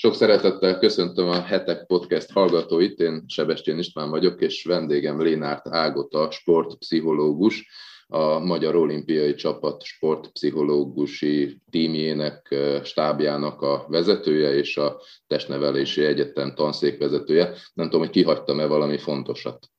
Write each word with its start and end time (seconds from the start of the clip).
Sok 0.00 0.14
szeretettel 0.14 0.78
köszöntöm 0.78 1.28
a 1.28 1.40
Hetek 1.40 1.86
Podcast 1.86 2.30
hallgatóit, 2.30 3.00
én 3.00 3.24
Sebestyén 3.26 3.78
István 3.78 4.10
vagyok, 4.10 4.40
és 4.40 4.64
vendégem 4.64 5.22
Lénárt 5.22 5.68
Ágota, 5.68 6.30
sportpszichológus, 6.30 7.68
a 8.06 8.38
Magyar 8.38 8.76
Olimpiai 8.76 9.34
Csapat 9.34 9.82
sportpszichológusi 9.82 11.60
tímjének, 11.70 12.54
stábjának 12.84 13.62
a 13.62 13.86
vezetője 13.88 14.54
és 14.54 14.76
a 14.76 15.00
Testnevelési 15.26 16.04
Egyetem 16.04 16.54
tanszékvezetője. 16.54 17.44
Nem 17.74 17.86
tudom, 17.86 18.00
hogy 18.00 18.10
kihagytam-e 18.10 18.66
valami 18.66 18.98
fontosat. 18.98 19.70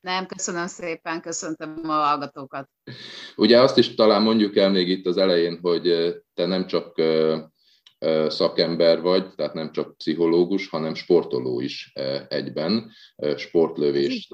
Nem, 0.00 0.26
köszönöm 0.26 0.66
szépen, 0.66 1.20
köszöntöm 1.20 1.80
a 1.82 1.92
hallgatókat. 1.92 2.68
Ugye 3.36 3.60
azt 3.60 3.78
is 3.78 3.94
talán 3.94 4.22
mondjuk 4.22 4.56
el 4.56 4.70
még 4.70 4.88
itt 4.88 5.06
az 5.06 5.16
elején, 5.16 5.58
hogy 5.62 6.14
te 6.34 6.46
nem 6.46 6.66
csak 6.66 7.00
szakember 8.28 9.00
vagy, 9.00 9.34
tehát 9.34 9.54
nem 9.54 9.72
csak 9.72 9.96
pszichológus, 9.96 10.68
hanem 10.68 10.94
sportoló 10.94 11.60
is 11.60 11.92
egyben, 12.28 12.90
sportlövés, 13.36 14.28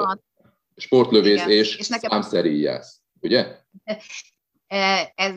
sportlövész 0.77 1.35
Igen. 1.35 1.51
és, 1.51 1.77
és 1.77 1.89
nekem... 1.89 2.11
számszeríjász, 2.11 3.01
ugye? 3.21 3.47
Ez 5.15 5.37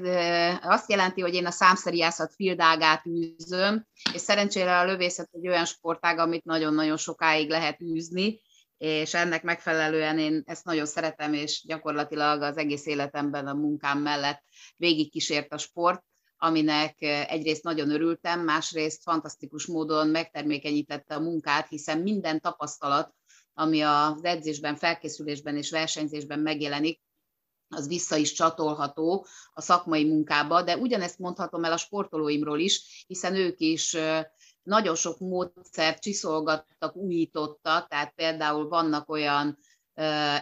azt 0.61 0.89
jelenti, 0.89 1.21
hogy 1.21 1.33
én 1.33 1.45
a 1.45 1.51
számszeríjászat 1.51 2.33
fildágát 2.33 3.05
űzöm, 3.05 3.87
és 4.13 4.21
szerencsére 4.21 4.79
a 4.79 4.85
lövészet 4.85 5.29
egy 5.31 5.47
olyan 5.47 5.65
sportág, 5.65 6.19
amit 6.19 6.43
nagyon-nagyon 6.43 6.97
sokáig 6.97 7.49
lehet 7.49 7.81
űzni, 7.81 8.41
és 8.77 9.13
ennek 9.13 9.43
megfelelően 9.43 10.19
én 10.19 10.43
ezt 10.45 10.65
nagyon 10.65 10.85
szeretem, 10.85 11.33
és 11.33 11.63
gyakorlatilag 11.65 12.41
az 12.41 12.57
egész 12.57 12.85
életemben 12.85 13.47
a 13.47 13.53
munkám 13.53 13.99
mellett 13.99 14.43
végigkísért 14.75 15.53
a 15.53 15.57
sport, 15.57 16.03
aminek 16.37 17.01
egyrészt 17.27 17.63
nagyon 17.63 17.89
örültem, 17.89 18.39
másrészt 18.39 19.01
fantasztikus 19.01 19.65
módon 19.65 20.07
megtermékenyítette 20.07 21.15
a 21.15 21.19
munkát, 21.19 21.67
hiszen 21.67 21.99
minden 21.99 22.41
tapasztalat, 22.41 23.13
ami 23.53 23.81
az 23.81 24.23
edzésben, 24.23 24.75
felkészülésben 24.75 25.57
és 25.57 25.71
versenyzésben 25.71 26.39
megjelenik, 26.39 27.01
az 27.69 27.87
vissza 27.87 28.15
is 28.15 28.33
csatolható 28.33 29.25
a 29.53 29.61
szakmai 29.61 30.05
munkába, 30.05 30.61
de 30.61 30.77
ugyanezt 30.77 31.19
mondhatom 31.19 31.63
el 31.63 31.71
a 31.71 31.77
sportolóimról 31.77 32.59
is, 32.59 33.05
hiszen 33.07 33.35
ők 33.35 33.59
is 33.59 33.97
nagyon 34.63 34.95
sok 34.95 35.19
módszert 35.19 36.01
csiszolgattak, 36.01 36.95
újítottak, 36.95 37.87
tehát 37.87 38.13
például 38.15 38.67
vannak 38.67 39.09
olyan 39.09 39.57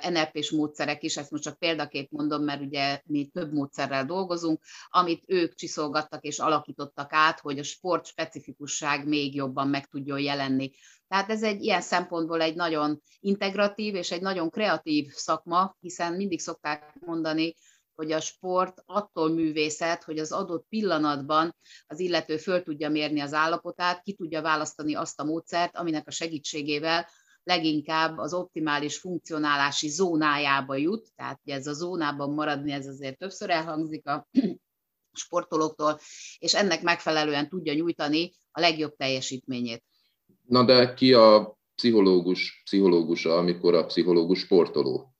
NLP-s 0.09 0.51
módszerek 0.51 1.03
is, 1.03 1.17
ezt 1.17 1.31
most 1.31 1.43
csak 1.43 1.59
példaként 1.59 2.11
mondom, 2.11 2.43
mert 2.43 2.61
ugye 2.61 3.01
mi 3.05 3.27
több 3.33 3.53
módszerrel 3.53 4.05
dolgozunk, 4.05 4.63
amit 4.87 5.23
ők 5.27 5.55
csiszolgattak 5.55 6.23
és 6.23 6.39
alakítottak 6.39 7.13
át, 7.13 7.39
hogy 7.39 7.59
a 7.59 7.63
sport 7.63 8.05
specifikusság 8.05 9.07
még 9.07 9.35
jobban 9.35 9.67
meg 9.67 9.85
tudjon 9.85 10.19
jelenni. 10.19 10.71
Tehát 11.07 11.29
ez 11.29 11.43
egy 11.43 11.63
ilyen 11.63 11.81
szempontból 11.81 12.41
egy 12.41 12.55
nagyon 12.55 13.01
integratív 13.19 13.95
és 13.95 14.11
egy 14.11 14.21
nagyon 14.21 14.49
kreatív 14.49 15.11
szakma, 15.11 15.77
hiszen 15.79 16.13
mindig 16.13 16.39
szokták 16.39 16.95
mondani, 16.99 17.55
hogy 17.95 18.11
a 18.11 18.19
sport 18.19 18.83
attól 18.85 19.29
művészet, 19.29 20.03
hogy 20.03 20.19
az 20.19 20.31
adott 20.31 20.65
pillanatban 20.69 21.55
az 21.87 21.99
illető 21.99 22.37
föl 22.37 22.63
tudja 22.63 22.89
mérni 22.89 23.19
az 23.19 23.33
állapotát, 23.33 24.01
ki 24.01 24.13
tudja 24.13 24.41
választani 24.41 24.95
azt 24.95 25.19
a 25.19 25.23
módszert, 25.23 25.75
aminek 25.75 26.07
a 26.07 26.11
segítségével 26.11 27.07
leginkább 27.45 28.17
az 28.17 28.33
optimális 28.33 28.97
funkcionálási 28.97 29.89
zónájába 29.89 30.75
jut, 30.75 31.07
tehát 31.15 31.39
ugye 31.43 31.55
ez 31.55 31.67
a 31.67 31.73
zónában 31.73 32.33
maradni, 32.33 32.71
ez 32.71 32.87
azért 32.87 33.17
többször 33.17 33.49
elhangzik 33.49 34.07
a 34.07 34.27
sportolóktól, 35.11 35.99
és 36.37 36.53
ennek 36.53 36.81
megfelelően 36.81 37.49
tudja 37.49 37.73
nyújtani 37.73 38.33
a 38.51 38.59
legjobb 38.59 38.95
teljesítményét. 38.95 39.83
Na 40.41 40.63
de 40.63 40.93
ki 40.93 41.13
a 41.13 41.57
pszichológus, 41.75 42.61
pszichológusa, 42.63 43.37
amikor 43.37 43.73
a 43.73 43.85
pszichológus 43.85 44.39
sportoló? 44.39 45.15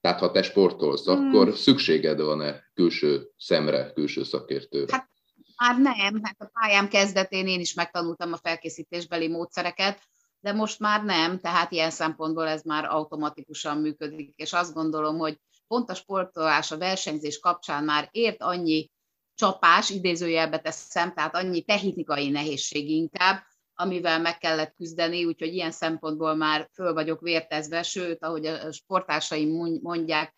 Tehát 0.00 0.20
ha 0.20 0.30
te 0.30 0.42
sportolsz, 0.42 1.04
hmm. 1.04 1.28
akkor 1.28 1.56
szükséged 1.56 2.20
van-e 2.20 2.70
külső 2.74 3.30
szemre, 3.36 3.92
külső 3.92 4.22
szakértőre? 4.22 4.92
Hát 4.92 5.08
már 5.56 5.78
nem, 5.78 6.20
hát 6.22 6.36
a 6.38 6.50
pályám 6.60 6.88
kezdetén 6.88 7.46
én 7.46 7.60
is 7.60 7.74
megtanultam 7.74 8.32
a 8.32 8.36
felkészítésbeli 8.36 9.28
módszereket, 9.28 10.02
de 10.44 10.52
most 10.52 10.78
már 10.78 11.04
nem, 11.04 11.38
tehát 11.38 11.72
ilyen 11.72 11.90
szempontból 11.90 12.48
ez 12.48 12.62
már 12.62 12.84
automatikusan 12.84 13.78
működik, 13.78 14.32
és 14.36 14.52
azt 14.52 14.74
gondolom, 14.74 15.18
hogy 15.18 15.40
pont 15.66 15.90
a 15.90 15.94
sportolás, 15.94 16.70
a 16.70 16.78
versenyzés 16.78 17.38
kapcsán 17.38 17.84
már 17.84 18.08
ért 18.10 18.42
annyi 18.42 18.90
csapás, 19.34 19.90
idézőjelbe 19.90 20.58
teszem, 20.58 21.14
tehát 21.14 21.36
annyi 21.36 21.62
technikai 21.62 22.30
nehézség 22.30 22.90
inkább, 22.90 23.42
amivel 23.74 24.20
meg 24.20 24.38
kellett 24.38 24.74
küzdeni, 24.74 25.24
úgyhogy 25.24 25.54
ilyen 25.54 25.70
szempontból 25.70 26.34
már 26.34 26.68
föl 26.72 26.92
vagyok 26.92 27.20
vértezve, 27.20 27.82
sőt, 27.82 28.24
ahogy 28.24 28.46
a 28.46 28.72
sportásaim 28.72 29.78
mondják, 29.82 30.34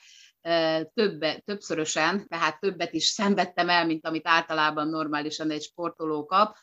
többe, 0.95 1.43
többszörösen, 1.45 2.29
tehát 2.29 2.61
többet 2.61 2.93
is 2.93 3.05
szenvedtem 3.05 3.69
el, 3.69 3.87
mint 3.87 4.07
amit 4.07 4.29
általában 4.29 4.89
normálisan 4.89 5.51
egy 5.51 5.63
sportoló 5.63 6.27
kap, 6.27 6.57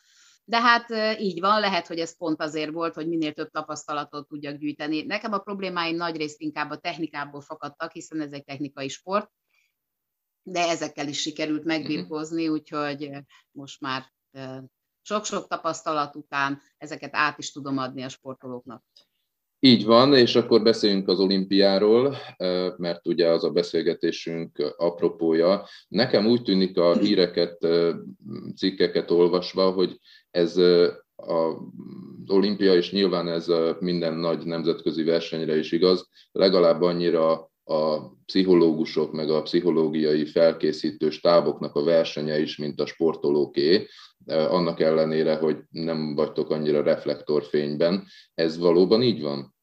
de 0.44 0.60
hát 0.60 0.90
így 1.20 1.40
van, 1.40 1.60
lehet, 1.60 1.86
hogy 1.86 1.98
ez 1.98 2.16
pont 2.16 2.40
azért 2.40 2.70
volt, 2.70 2.94
hogy 2.94 3.08
minél 3.08 3.32
több 3.32 3.50
tapasztalatot 3.50 4.28
tudjak 4.28 4.56
gyűjteni. 4.56 5.02
Nekem 5.02 5.32
a 5.32 5.38
problémáim 5.38 5.96
nagyrészt 5.96 6.40
inkább 6.40 6.70
a 6.70 6.78
technikából 6.78 7.40
fakadtak, 7.40 7.92
hiszen 7.92 8.20
ez 8.20 8.32
egy 8.32 8.44
technikai 8.44 8.88
sport, 8.88 9.30
de 10.42 10.68
ezekkel 10.68 11.08
is 11.08 11.20
sikerült 11.20 11.64
megbirkózni, 11.64 12.48
úgyhogy 12.48 13.10
most 13.50 13.80
már 13.80 14.12
sok-sok 15.02 15.48
tapasztalat 15.48 16.16
után 16.16 16.60
ezeket 16.78 17.14
át 17.14 17.38
is 17.38 17.52
tudom 17.52 17.78
adni 17.78 18.02
a 18.02 18.08
sportolóknak. 18.08 18.84
Így 19.66 19.84
van, 19.84 20.14
és 20.14 20.36
akkor 20.36 20.62
beszéljünk 20.62 21.08
az 21.08 21.20
olimpiáról, 21.20 22.16
mert 22.76 23.06
ugye 23.06 23.28
az 23.28 23.44
a 23.44 23.50
beszélgetésünk 23.50 24.74
apropója. 24.76 25.66
Nekem 25.88 26.26
úgy 26.26 26.42
tűnik 26.42 26.78
a 26.78 26.96
híreket, 26.96 27.66
cikkeket 28.56 29.10
olvasva, 29.10 29.70
hogy 29.70 29.98
ez 30.30 30.56
az 31.16 31.54
olimpia, 32.26 32.74
és 32.74 32.92
nyilván 32.92 33.28
ez 33.28 33.46
minden 33.78 34.14
nagy 34.14 34.44
nemzetközi 34.46 35.02
versenyre 35.02 35.58
is 35.58 35.72
igaz, 35.72 36.08
legalább 36.32 36.82
annyira 36.82 37.50
a 37.64 38.10
pszichológusok, 38.26 39.12
meg 39.12 39.30
a 39.30 39.42
pszichológiai 39.42 40.26
felkészítő 40.26 41.10
stáboknak 41.10 41.74
a 41.74 41.84
versenye 41.84 42.40
is, 42.40 42.56
mint 42.56 42.80
a 42.80 42.86
sportolóké, 42.86 43.86
annak 44.26 44.80
ellenére, 44.80 45.36
hogy 45.36 45.56
nem 45.70 46.14
vagytok 46.14 46.50
annyira 46.50 46.82
reflektorfényben. 46.82 48.06
Ez 48.34 48.58
valóban 48.58 49.02
így 49.02 49.22
van? 49.22 49.53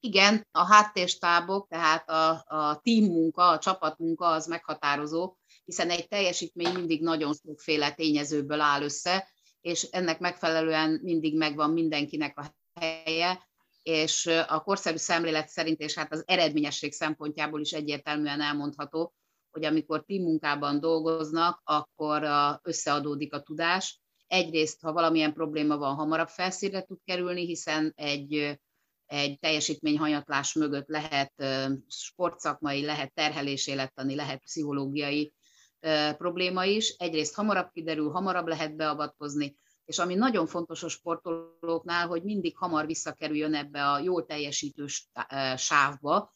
Igen, 0.00 0.46
a 0.50 0.64
háttérstábok, 0.64 1.68
tehát 1.68 2.10
a, 2.10 2.30
a 2.46 2.80
team 2.82 3.04
munka, 3.04 3.48
a 3.48 3.58
csapatmunka 3.58 4.26
az 4.26 4.46
meghatározó, 4.46 5.36
hiszen 5.64 5.90
egy 5.90 6.08
teljesítmény 6.08 6.74
mindig 6.74 7.02
nagyon 7.02 7.34
sokféle 7.34 7.92
tényezőből 7.92 8.60
áll 8.60 8.82
össze, 8.82 9.28
és 9.60 9.82
ennek 9.82 10.18
megfelelően 10.18 11.00
mindig 11.02 11.36
megvan 11.36 11.70
mindenkinek 11.70 12.38
a 12.38 12.54
helye, 12.80 13.50
és 13.82 14.26
a 14.48 14.62
korszerű 14.62 14.96
szemlélet 14.96 15.48
szerint, 15.48 15.80
és 15.80 15.94
hát 15.94 16.12
az 16.12 16.22
eredményesség 16.26 16.92
szempontjából 16.92 17.60
is 17.60 17.72
egyértelműen 17.72 18.40
elmondható, 18.40 19.14
hogy 19.50 19.64
amikor 19.64 20.04
team 20.04 20.22
munkában 20.22 20.80
dolgoznak, 20.80 21.60
akkor 21.64 22.28
összeadódik 22.62 23.34
a 23.34 23.42
tudás. 23.42 24.00
Egyrészt, 24.26 24.80
ha 24.80 24.92
valamilyen 24.92 25.32
probléma 25.32 25.76
van, 25.76 25.94
hamarabb 25.94 26.28
felszínre 26.28 26.82
tud 26.82 26.98
kerülni, 27.04 27.46
hiszen 27.46 27.92
egy 27.96 28.60
egy 29.12 29.38
teljesítményhanyatlás 29.38 30.54
mögött 30.54 30.88
lehet 30.88 31.32
sportszakmai, 31.88 32.84
lehet 32.84 33.14
terhelés 33.14 33.66
élettani, 33.66 34.14
lehet 34.14 34.42
pszichológiai 34.42 35.32
probléma 36.16 36.64
is. 36.64 36.94
Egyrészt 36.98 37.34
hamarabb 37.34 37.70
kiderül, 37.72 38.10
hamarabb 38.10 38.46
lehet 38.46 38.76
beavatkozni, 38.76 39.56
és 39.84 39.98
ami 39.98 40.14
nagyon 40.14 40.46
fontos 40.46 40.82
a 40.82 40.88
sportolóknál, 40.88 42.06
hogy 42.06 42.22
mindig 42.22 42.56
hamar 42.56 42.86
visszakerüljön 42.86 43.54
ebbe 43.54 43.90
a 43.90 43.98
jól 43.98 44.26
teljesítő 44.26 44.86
sávba, 45.56 46.34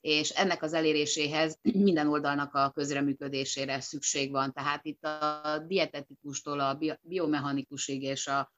és 0.00 0.30
ennek 0.30 0.62
az 0.62 0.72
eléréséhez 0.72 1.58
minden 1.62 2.08
oldalnak 2.08 2.54
a 2.54 2.70
közreműködésére 2.74 3.80
szükség 3.80 4.30
van. 4.30 4.52
Tehát 4.52 4.84
itt 4.84 5.04
a 5.04 5.64
dietetikustól 5.66 6.60
a 6.60 6.78
biomechanikusig 7.02 8.02
és 8.02 8.26
a 8.26 8.52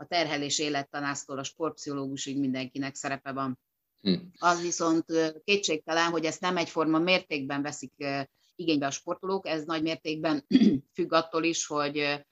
a 0.00 0.06
terhelés 0.06 0.58
élettanásztól 0.58 1.38
a 1.38 1.42
sportpszichológusig 1.42 2.38
mindenkinek 2.38 2.94
szerepe 2.94 3.32
van. 3.32 3.58
Hm. 4.00 4.14
Az 4.38 4.62
viszont 4.62 5.04
kétségtelen, 5.44 6.10
hogy 6.10 6.24
ezt 6.24 6.40
nem 6.40 6.56
egyforma 6.56 6.98
mértékben 6.98 7.62
veszik 7.62 7.92
igénybe 8.54 8.86
a 8.86 8.90
sportolók, 8.90 9.46
ez 9.46 9.64
nagy 9.64 9.82
mértékben 9.82 10.46
függ 10.94 11.12
attól 11.12 11.44
is, 11.44 11.66
hogy, 11.66 12.24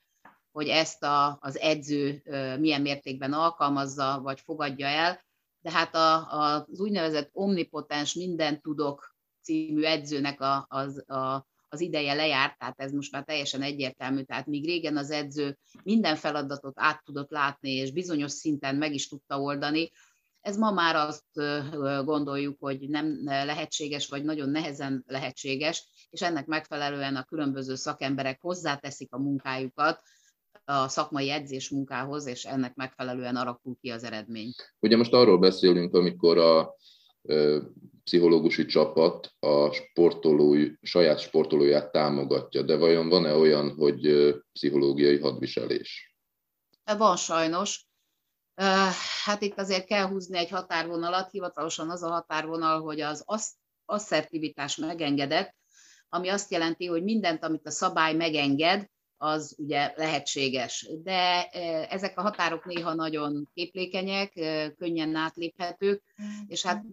hogy 0.51 0.67
ezt 0.67 1.03
a, 1.03 1.37
az 1.41 1.59
edző 1.59 2.23
milyen 2.59 2.81
mértékben 2.81 3.33
alkalmazza, 3.33 4.19
vagy 4.23 4.39
fogadja 4.39 4.87
el. 4.87 5.21
De 5.61 5.71
hát 5.71 5.95
a, 5.95 6.15
a, 6.15 6.65
az 6.69 6.79
úgynevezett 6.79 7.29
omnipotens 7.33 8.13
minden 8.13 8.61
tudok 8.61 9.15
című 9.41 9.83
edzőnek 9.83 10.41
a, 10.41 10.65
az, 10.69 11.09
a, 11.09 11.47
az 11.69 11.81
ideje 11.81 12.13
lejárt, 12.13 12.57
tehát 12.57 12.79
ez 12.79 12.91
most 12.91 13.11
már 13.11 13.23
teljesen 13.23 13.61
egyértelmű. 13.61 14.23
Tehát 14.23 14.45
míg 14.45 14.65
régen 14.65 14.97
az 14.97 15.11
edző 15.11 15.57
minden 15.83 16.15
feladatot 16.15 16.73
át 16.75 17.03
tudott 17.03 17.29
látni, 17.29 17.71
és 17.71 17.91
bizonyos 17.91 18.31
szinten 18.31 18.75
meg 18.75 18.93
is 18.93 19.07
tudta 19.07 19.41
oldani, 19.41 19.91
ez 20.41 20.57
ma 20.57 20.71
már 20.71 20.95
azt 20.95 21.25
gondoljuk, 22.05 22.57
hogy 22.59 22.89
nem 22.89 23.21
lehetséges, 23.23 24.07
vagy 24.07 24.23
nagyon 24.23 24.49
nehezen 24.49 25.03
lehetséges, 25.07 26.07
és 26.09 26.21
ennek 26.21 26.45
megfelelően 26.45 27.15
a 27.15 27.23
különböző 27.23 27.75
szakemberek 27.75 28.41
hozzáteszik 28.41 29.13
a 29.13 29.19
munkájukat 29.19 30.01
a 30.65 30.87
szakmai 30.87 31.29
edzés 31.29 31.69
munkához, 31.69 32.25
és 32.25 32.45
ennek 32.45 32.75
megfelelően 32.75 33.35
alakul 33.35 33.75
ki 33.81 33.89
az 33.89 34.03
eredmény. 34.03 34.53
Ugye 34.79 34.97
most 34.97 35.13
arról 35.13 35.39
beszélünk, 35.39 35.93
amikor 35.93 36.37
a 36.37 36.75
pszichológusi 38.09 38.65
csapat 38.65 39.33
a 39.39 39.71
sportolói, 39.71 40.71
saját 40.81 41.19
sportolóját 41.19 41.91
támogatja, 41.91 42.61
de 42.61 42.77
vajon 42.77 43.09
van-e 43.09 43.33
olyan, 43.33 43.75
hogy 43.75 44.33
pszichológiai 44.53 45.19
hadviselés? 45.19 46.15
Van 46.97 47.15
sajnos. 47.15 47.87
Hát 49.23 49.41
itt 49.41 49.57
azért 49.57 49.85
kell 49.85 50.07
húzni 50.07 50.37
egy 50.37 50.49
határvonalat, 50.49 51.31
hivatalosan 51.31 51.89
az 51.89 52.03
a 52.03 52.09
határvonal, 52.09 52.81
hogy 52.81 53.01
az 53.01 53.25
asszertivitás 53.85 54.75
megengedett, 54.75 55.55
ami 56.09 56.27
azt 56.27 56.51
jelenti, 56.51 56.85
hogy 56.85 57.03
mindent, 57.03 57.43
amit 57.43 57.67
a 57.67 57.71
szabály 57.71 58.15
megenged, 58.15 58.85
az 59.17 59.55
ugye 59.57 59.93
lehetséges. 59.95 60.89
De 61.03 61.49
ezek 61.89 62.17
a 62.17 62.21
határok 62.21 62.65
néha 62.65 62.93
nagyon 62.93 63.49
képlékenyek, 63.53 64.31
könnyen 64.77 65.15
átléphetők, 65.15 66.03
és 66.47 66.65
hát 66.65 66.83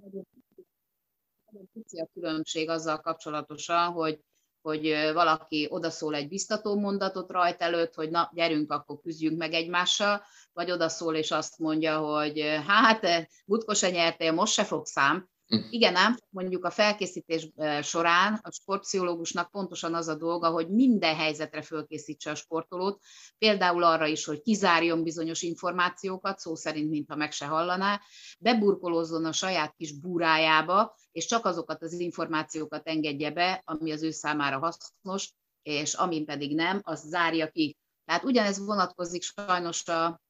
a 1.98 2.08
különbség 2.12 2.68
azzal 2.68 3.00
kapcsolatosan, 3.00 3.92
hogy 3.92 4.20
hogy 4.60 5.10
valaki 5.12 5.66
odaszól 5.70 6.14
egy 6.14 6.28
biztató 6.28 6.78
mondatot 6.78 7.30
rajt 7.30 7.60
előtt, 7.60 7.94
hogy 7.94 8.10
na, 8.10 8.30
gyerünk, 8.34 8.72
akkor 8.72 9.00
küzdjünk 9.00 9.38
meg 9.38 9.52
egymással, 9.52 10.22
vagy 10.52 10.70
odaszól 10.70 11.14
és 11.14 11.30
azt 11.30 11.58
mondja, 11.58 11.98
hogy 11.98 12.40
hát, 12.66 13.28
Butko 13.44 13.74
se 13.74 13.90
nyertél, 13.90 14.32
most 14.32 14.52
se 14.52 14.64
fog 14.64 14.86
szám, 14.86 15.16
Hm. 15.16 15.35
Igen, 15.48 15.96
ám 15.96 16.16
mondjuk 16.30 16.64
a 16.64 16.70
felkészítés 16.70 17.48
során 17.82 18.38
a 18.42 18.50
sportpszichológusnak 18.52 19.50
pontosan 19.50 19.94
az 19.94 20.08
a 20.08 20.14
dolga, 20.14 20.50
hogy 20.50 20.68
minden 20.68 21.14
helyzetre 21.14 21.62
fölkészítse 21.62 22.30
a 22.30 22.34
sportolót, 22.34 23.02
például 23.38 23.82
arra 23.82 24.06
is, 24.06 24.24
hogy 24.24 24.40
kizárjon 24.42 25.02
bizonyos 25.02 25.42
információkat, 25.42 26.38
szó 26.38 26.54
szerint, 26.54 26.90
mintha 26.90 27.16
meg 27.16 27.32
se 27.32 27.46
hallaná, 27.46 28.00
beburkolózzon 28.38 29.24
a 29.24 29.32
saját 29.32 29.74
kis 29.76 29.98
búrájába, 29.98 30.96
és 31.12 31.26
csak 31.26 31.44
azokat 31.44 31.82
az 31.82 31.92
információkat 31.92 32.88
engedje 32.88 33.30
be, 33.30 33.62
ami 33.64 33.92
az 33.92 34.02
ő 34.02 34.10
számára 34.10 34.58
hasznos, 34.58 35.32
és 35.62 35.94
amin 35.94 36.24
pedig 36.24 36.54
nem, 36.54 36.80
az 36.82 37.00
zárja 37.00 37.50
ki. 37.50 37.76
Tehát 38.04 38.24
ugyanez 38.24 38.64
vonatkozik 38.64 39.22
sajnos 39.22 39.88
a, 39.88 40.20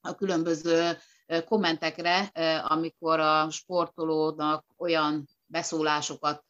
a 0.00 0.14
különböző 0.14 0.96
kommentekre, 1.46 2.18
amikor 2.64 3.20
a 3.20 3.50
sportolónak 3.50 4.64
olyan 4.76 5.28
beszólásokat 5.46 6.44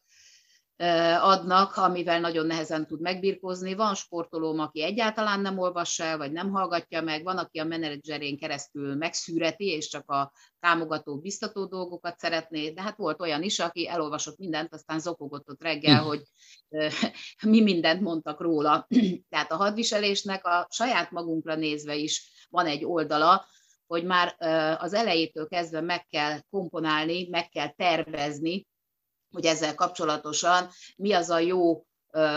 adnak, 1.19 1.75
amivel 1.75 2.19
nagyon 2.19 2.45
nehezen 2.45 2.87
tud 2.87 3.01
megbirkózni. 3.01 3.73
Van 3.73 3.95
sportolóm, 3.95 4.59
aki 4.59 4.83
egyáltalán 4.83 5.39
nem 5.39 5.57
olvassa 5.57 6.03
el, 6.03 6.17
vagy 6.17 6.31
nem 6.31 6.49
hallgatja 6.49 7.01
meg, 7.01 7.23
van, 7.23 7.37
aki 7.37 7.59
a 7.59 7.63
menedzserén 7.63 8.37
keresztül 8.37 8.95
megszűreti, 8.95 9.65
és 9.65 9.87
csak 9.87 10.09
a 10.09 10.31
támogató, 10.59 11.17
biztató 11.17 11.65
dolgokat 11.65 12.19
szeretné, 12.19 12.69
de 12.69 12.81
hát 12.81 12.97
volt 12.97 13.21
olyan 13.21 13.43
is, 13.43 13.59
aki 13.59 13.87
elolvasott 13.87 14.37
mindent, 14.37 14.73
aztán 14.73 14.99
zokogott 14.99 15.49
ott 15.49 15.61
reggel, 15.61 16.01
hm. 16.01 16.07
hogy 16.07 16.21
mi 17.41 17.61
mindent 17.61 18.01
mondtak 18.01 18.41
róla. 18.41 18.87
Tehát 19.29 19.51
a 19.51 19.55
hadviselésnek 19.55 20.45
a 20.45 20.67
saját 20.69 21.11
magunkra 21.11 21.55
nézve 21.55 21.95
is 21.95 22.47
van 22.49 22.65
egy 22.65 22.85
oldala, 22.85 23.45
hogy 23.91 24.05
már 24.05 24.35
az 24.79 24.93
elejétől 24.93 25.47
kezdve 25.47 25.81
meg 25.81 26.07
kell 26.07 26.39
komponálni, 26.49 27.27
meg 27.29 27.49
kell 27.49 27.69
tervezni, 27.69 28.67
hogy 29.31 29.45
ezzel 29.45 29.75
kapcsolatosan 29.75 30.69
mi 30.95 31.13
az 31.13 31.29
a 31.29 31.39
jó 31.39 31.85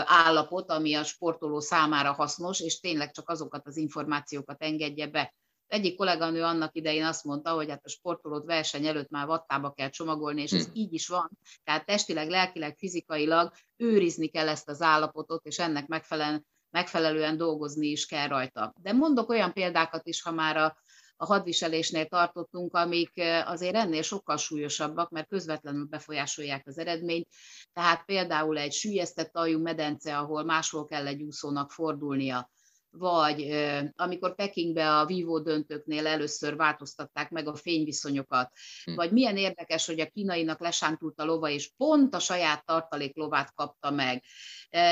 állapot, 0.05 0.69
ami 0.69 0.93
a 0.93 1.03
sportoló 1.03 1.59
számára 1.59 2.11
hasznos, 2.13 2.59
és 2.59 2.79
tényleg 2.79 3.11
csak 3.11 3.29
azokat 3.29 3.67
az 3.67 3.77
információkat 3.77 4.63
engedje 4.63 5.07
be. 5.07 5.33
Egyik 5.67 5.97
kolléganő 5.97 6.43
annak 6.43 6.75
idején 6.75 7.05
azt 7.05 7.23
mondta, 7.23 7.51
hogy 7.51 7.69
hát 7.69 7.85
a 7.85 7.89
sportolót 7.89 8.45
verseny 8.45 8.85
előtt 8.85 9.09
már 9.09 9.25
vattába 9.25 9.71
kell 9.71 9.89
csomagolni, 9.89 10.41
és 10.41 10.51
ez 10.51 10.65
hm. 10.65 10.71
így 10.73 10.93
is 10.93 11.07
van. 11.07 11.29
Tehát 11.63 11.85
testileg, 11.85 12.29
lelkileg, 12.29 12.77
fizikailag 12.77 13.51
őrizni 13.77 14.27
kell 14.27 14.47
ezt 14.47 14.69
az 14.69 14.81
állapotot, 14.81 15.45
és 15.45 15.59
ennek 15.59 15.87
megfelelően, 15.87 16.45
megfelelően 16.69 17.37
dolgozni 17.37 17.87
is 17.87 18.05
kell 18.05 18.27
rajta. 18.27 18.73
De 18.81 18.93
mondok 18.93 19.29
olyan 19.29 19.53
példákat 19.53 20.07
is, 20.07 20.21
ha 20.21 20.31
már 20.31 20.57
a 20.57 20.77
a 21.17 21.25
hadviselésnél 21.25 22.05
tartottunk, 22.05 22.75
amik 22.75 23.11
azért 23.45 23.75
ennél 23.75 24.01
sokkal 24.01 24.37
súlyosabbak, 24.37 25.09
mert 25.09 25.27
közvetlenül 25.27 25.85
befolyásolják 25.85 26.67
az 26.67 26.77
eredményt. 26.77 27.27
Tehát 27.73 28.05
például 28.05 28.57
egy 28.57 28.73
sűjesztett 28.73 29.35
aljú 29.35 29.61
medence, 29.61 30.17
ahol 30.17 30.43
máshol 30.43 30.85
kell 30.85 31.07
egy 31.07 31.21
úszónak 31.21 31.71
fordulnia, 31.71 32.49
vagy 32.97 33.49
amikor 33.95 34.35
Pekingbe 34.35 34.97
a 34.97 35.05
vívó 35.05 35.39
döntőknél 35.39 36.07
először 36.07 36.55
változtatták 36.55 37.29
meg 37.29 37.47
a 37.47 37.55
fényviszonyokat, 37.55 38.51
hm. 38.83 38.95
vagy 38.95 39.11
milyen 39.11 39.37
érdekes, 39.37 39.85
hogy 39.85 39.99
a 39.99 40.09
kínainak 40.09 40.59
lesántult 40.59 41.19
a 41.19 41.25
lova, 41.25 41.49
és 41.49 41.71
pont 41.77 42.15
a 42.15 42.19
saját 42.19 42.65
tartalék 42.65 43.15
lovát 43.15 43.53
kapta 43.53 43.91
meg. 43.91 44.23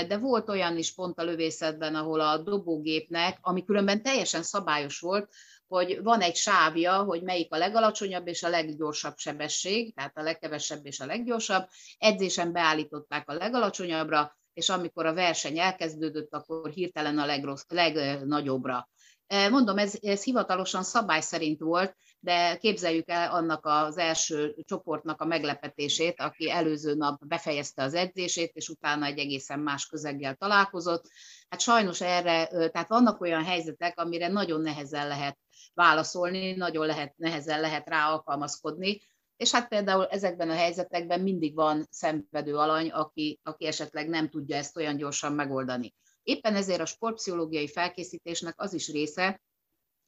De 0.08 0.18
volt 0.18 0.50
olyan 0.50 0.78
is 0.78 0.94
pont 0.94 1.20
a 1.20 1.24
lövészetben, 1.24 1.96
ahol 1.96 2.20
a 2.20 2.38
dobógépnek, 2.38 3.38
ami 3.42 3.64
különben 3.64 4.04
teljesen 4.04 4.44
szabályos 4.44 5.00
volt, 5.00 5.34
hogy 5.68 6.04
van 6.04 6.22
egy 6.22 6.36
sávja, 6.36 7.04
hogy 7.04 7.22
melyik 7.22 7.54
a 7.54 7.58
legalacsonyabb 7.58 8.28
és 8.28 8.44
a 8.44 8.50
leggyorsabb 8.50 9.18
sebesség, 9.18 9.94
tehát 9.96 10.18
a 10.18 10.22
legkevesebb 10.22 10.86
és 10.86 11.00
a 11.00 11.06
leggyorsabb. 11.06 11.68
Edzésen 11.98 12.52
beállították 12.52 13.30
a 13.30 13.34
legalacsonyabbra, 13.34 14.38
és 14.54 14.70
amikor 14.70 15.06
a 15.06 15.14
verseny 15.14 15.60
elkezdődött, 15.60 16.34
akkor 16.34 16.70
hirtelen 16.70 17.18
a 17.18 17.26
legrossz, 17.26 17.64
legnagyobbra. 17.68 18.90
Mondom, 19.28 19.78
ez, 19.78 19.98
ez 20.02 20.24
hivatalosan 20.24 20.84
szabály 20.84 21.22
szerint 21.22 21.60
volt, 21.60 21.96
de 22.20 22.58
képzeljük 22.58 23.10
el 23.10 23.32
annak 23.32 23.66
az 23.66 23.98
első 23.98 24.56
csoportnak 24.64 25.22
a 25.22 25.26
meglepetését, 25.26 26.20
aki 26.22 26.52
előző 26.52 26.96
nap 26.96 27.26
befejezte 27.26 27.84
az 27.84 27.94
edzését, 27.94 28.52
és 28.54 28.70
utána 28.70 29.06
egy 29.06 29.18
egészen 29.18 29.60
más 29.60 29.86
közeggel 29.86 30.36
találkozott. 30.36 31.10
Hát 31.50 31.60
sajnos 31.60 32.02
erre, 32.02 32.48
tehát 32.48 32.88
vannak 32.88 33.22
olyan 33.22 33.44
helyzetek, 33.44 34.00
amire 34.00 34.28
nagyon 34.28 34.62
nehezen 34.62 35.08
lehet 35.08 35.38
válaszolni, 35.74 36.52
nagyon 36.54 36.86
lehet, 36.86 37.14
nehezen 37.18 37.62
lehet 37.62 37.90
rá 37.90 38.10
alkalmazkodni, 38.10 39.02
és 39.38 39.52
hát 39.52 39.68
például 39.68 40.06
ezekben 40.06 40.50
a 40.50 40.56
helyzetekben 40.56 41.20
mindig 41.20 41.56
van 41.56 41.88
szenvedő 41.90 42.56
alany, 42.56 42.90
aki, 42.90 43.40
aki 43.44 43.66
esetleg 43.66 44.10
nem 44.10 44.30
tudja 44.30 44.56
ezt 44.56 44.78
olyan 44.78 44.98
gyorsan 44.98 45.34
megoldani. 45.34 45.94
Éppen 46.24 46.56
ezért 46.56 46.82
a 46.82 46.86
sportpszichológiai 46.86 47.68
felkészítésnek 47.68 48.62
az 48.62 48.74
is 48.74 48.88
része, 48.88 49.42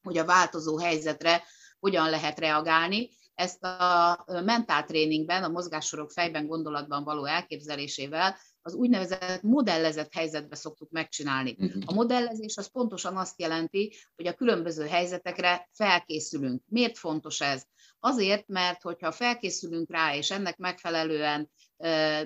hogy 0.02 0.18
a 0.18 0.26
változó 0.26 0.78
helyzetre 0.78 1.44
hogyan 1.80 2.10
lehet 2.10 2.40
reagálni. 2.40 3.10
Ezt 3.34 3.64
a 3.64 4.26
mentáltréningben, 4.28 5.44
a 5.44 5.48
mozgássorok 5.48 6.12
fejben 6.12 6.48
gondolatban 6.48 7.04
való 7.04 7.26
elképzelésével 7.26 8.38
az 8.62 8.74
úgynevezett 8.74 9.42
modellezett 9.42 10.14
helyzetbe 10.14 10.56
szoktuk 10.56 10.90
megcsinálni. 10.92 11.56
Uh-huh. 11.60 11.84
A 11.86 11.94
modellezés 11.94 12.58
az 12.58 12.72
pontosan 12.72 13.18
azt 13.18 13.40
jelenti, 13.40 13.96
hogy 14.16 14.28
a 14.28 14.34
különböző 14.34 14.88
helyzetekre 14.88 15.70
felkészülünk. 15.74 16.64
Miért 16.68 16.98
fontos 16.98 17.42
ez? 17.42 17.64
Azért, 18.00 18.48
mert 18.48 18.82
hogyha 18.82 19.12
felkészülünk 19.12 19.92
rá, 19.92 20.16
és 20.16 20.32
ennek 20.32 20.58
megfelelően 20.58 21.52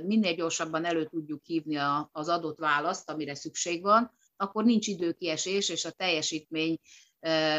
minél 0.02 0.36
gyorsabban 0.36 0.86
elő 0.86 1.06
tudjuk 1.06 1.44
hívni 1.44 1.76
az 2.12 2.30
adott 2.30 2.58
választ, 2.58 3.10
amire 3.10 3.36
szükség 3.36 3.82
van, 3.82 4.12
akkor 4.36 4.64
nincs 4.64 4.88
időkiesés, 4.88 5.70
és 5.70 5.86
a 5.86 5.92
teljesítmény 5.92 6.78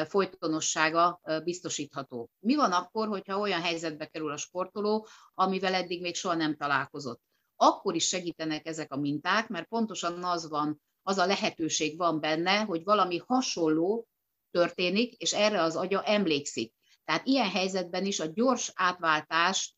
folytonossága 0.09 1.21
biztosítható. 1.45 2.31
Mi 2.39 2.55
van 2.55 2.73
akkor, 2.73 3.09
hogyha 3.09 3.39
olyan 3.39 3.61
helyzetbe 3.61 4.07
kerül 4.07 4.31
a 4.31 4.37
sportoló, 4.37 5.07
amivel 5.35 5.75
eddig 5.75 6.01
még 6.01 6.15
soha 6.15 6.35
nem 6.35 6.57
találkozott? 6.57 7.21
Akkor 7.57 7.95
is 7.95 8.07
segítenek 8.07 8.67
ezek 8.67 8.93
a 8.93 8.97
minták, 8.97 9.49
mert 9.49 9.69
pontosan 9.69 10.25
az 10.25 10.49
van, 10.49 10.83
az 11.03 11.19
a 11.19 11.27
lehetőség 11.27 11.97
van 11.97 12.21
benne, 12.21 12.59
hogy 12.59 12.85
valami 12.85 13.23
hasonló 13.27 14.09
történik, 14.51 15.15
és 15.15 15.33
erre 15.33 15.63
az 15.63 15.77
agya 15.77 16.03
emlékszik. 16.03 16.75
Tehát 17.11 17.27
ilyen 17.27 17.51
helyzetben 17.51 18.05
is 18.05 18.21
a 18.21 18.27
gyors 18.35 18.73
átváltás 18.75 19.77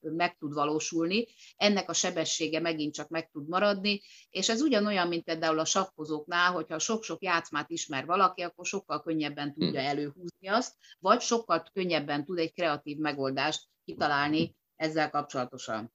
meg 0.00 0.36
tud 0.38 0.54
valósulni, 0.54 1.26
ennek 1.56 1.88
a 1.88 1.92
sebessége 1.92 2.60
megint 2.60 2.94
csak 2.94 3.08
meg 3.08 3.30
tud 3.30 3.48
maradni, 3.48 4.00
és 4.30 4.48
ez 4.48 4.60
ugyanolyan, 4.60 5.08
mint 5.08 5.24
például 5.24 5.58
a 5.58 5.64
sakkozóknál, 5.64 6.52
hogyha 6.52 6.78
sok-sok 6.78 7.22
játszmát 7.22 7.70
ismer 7.70 8.06
valaki, 8.06 8.42
akkor 8.42 8.66
sokkal 8.66 9.02
könnyebben 9.02 9.54
tudja 9.54 9.80
hm. 9.80 9.86
előhúzni 9.86 10.48
azt, 10.48 10.74
vagy 10.98 11.20
sokkal 11.20 11.64
könnyebben 11.72 12.24
tud 12.24 12.38
egy 12.38 12.52
kreatív 12.52 12.98
megoldást 12.98 13.62
kitalálni 13.84 14.56
ezzel 14.76 15.10
kapcsolatosan. 15.10 15.92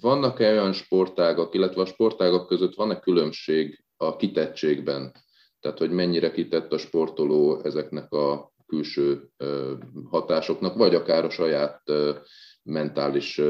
Vannak-e 0.00 0.50
olyan 0.50 0.72
sportágak, 0.72 1.54
illetve 1.54 1.80
a 1.80 1.86
sportágak 1.86 2.46
között 2.46 2.74
van-e 2.74 2.98
különbség 2.98 3.84
a 3.96 4.16
kitettségben? 4.16 5.12
Tehát, 5.60 5.78
hogy 5.78 5.90
mennyire 5.90 6.30
kitett 6.30 6.72
a 6.72 6.78
sportoló 6.78 7.60
ezeknek 7.64 8.12
a 8.12 8.54
külső 8.66 9.30
hatásoknak, 10.10 10.76
vagy 10.76 10.94
akár 10.94 11.24
a 11.24 11.30
saját 11.30 11.82
mentális 12.62 13.40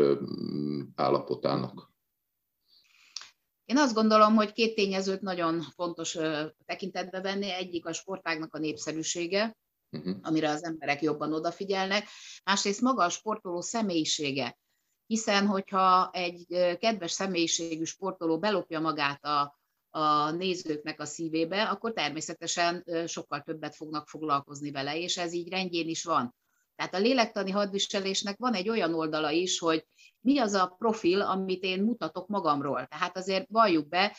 állapotának? 0.95 1.95
Én 3.65 3.79
azt 3.79 3.95
gondolom, 3.95 4.35
hogy 4.35 4.53
két 4.53 4.75
tényezőt 4.75 5.21
nagyon 5.21 5.61
fontos 5.61 6.19
tekintetbe 6.65 7.21
venni. 7.21 7.51
Egyik 7.51 7.87
a 7.87 7.93
sportágnak 7.93 8.55
a 8.55 8.59
népszerűsége, 8.59 9.57
uh-huh. 9.91 10.17
amire 10.23 10.51
az 10.51 10.65
emberek 10.65 11.03
jobban 11.03 11.33
odafigyelnek. 11.33 12.05
Másrészt 12.45 12.81
maga 12.81 13.05
a 13.05 13.09
sportoló 13.09 13.61
személyisége. 13.61 14.59
Hiszen, 15.07 15.47
hogyha 15.47 16.11
egy 16.13 16.77
kedves 16.79 17.11
személyiségű 17.11 17.85
sportoló 17.85 18.39
belopja 18.39 18.81
magát 18.81 19.25
a, 19.25 19.56
a 19.97 20.31
nézőknek 20.31 21.01
a 21.01 21.05
szívébe, 21.05 21.63
akkor 21.63 21.93
természetesen 21.93 22.85
sokkal 23.07 23.41
többet 23.41 23.77
fognak 23.77 24.09
foglalkozni 24.09 24.71
vele, 24.71 24.99
és 24.99 25.17
ez 25.17 25.33
így 25.33 25.49
rendjén 25.49 25.89
is 25.89 26.05
van. 26.05 26.35
Tehát 26.75 26.95
a 26.95 26.99
lélektani 26.99 27.51
hadviselésnek 27.51 28.39
van 28.39 28.55
egy 28.55 28.69
olyan 28.69 28.95
oldala 28.95 29.31
is, 29.31 29.59
hogy 29.59 29.87
mi 30.21 30.39
az 30.39 30.53
a 30.53 30.75
profil, 30.79 31.21
amit 31.21 31.63
én 31.63 31.83
mutatok 31.83 32.29
magamról. 32.29 32.87
Tehát 32.87 33.17
azért 33.17 33.47
valljuk 33.49 33.89
be, 33.89 34.17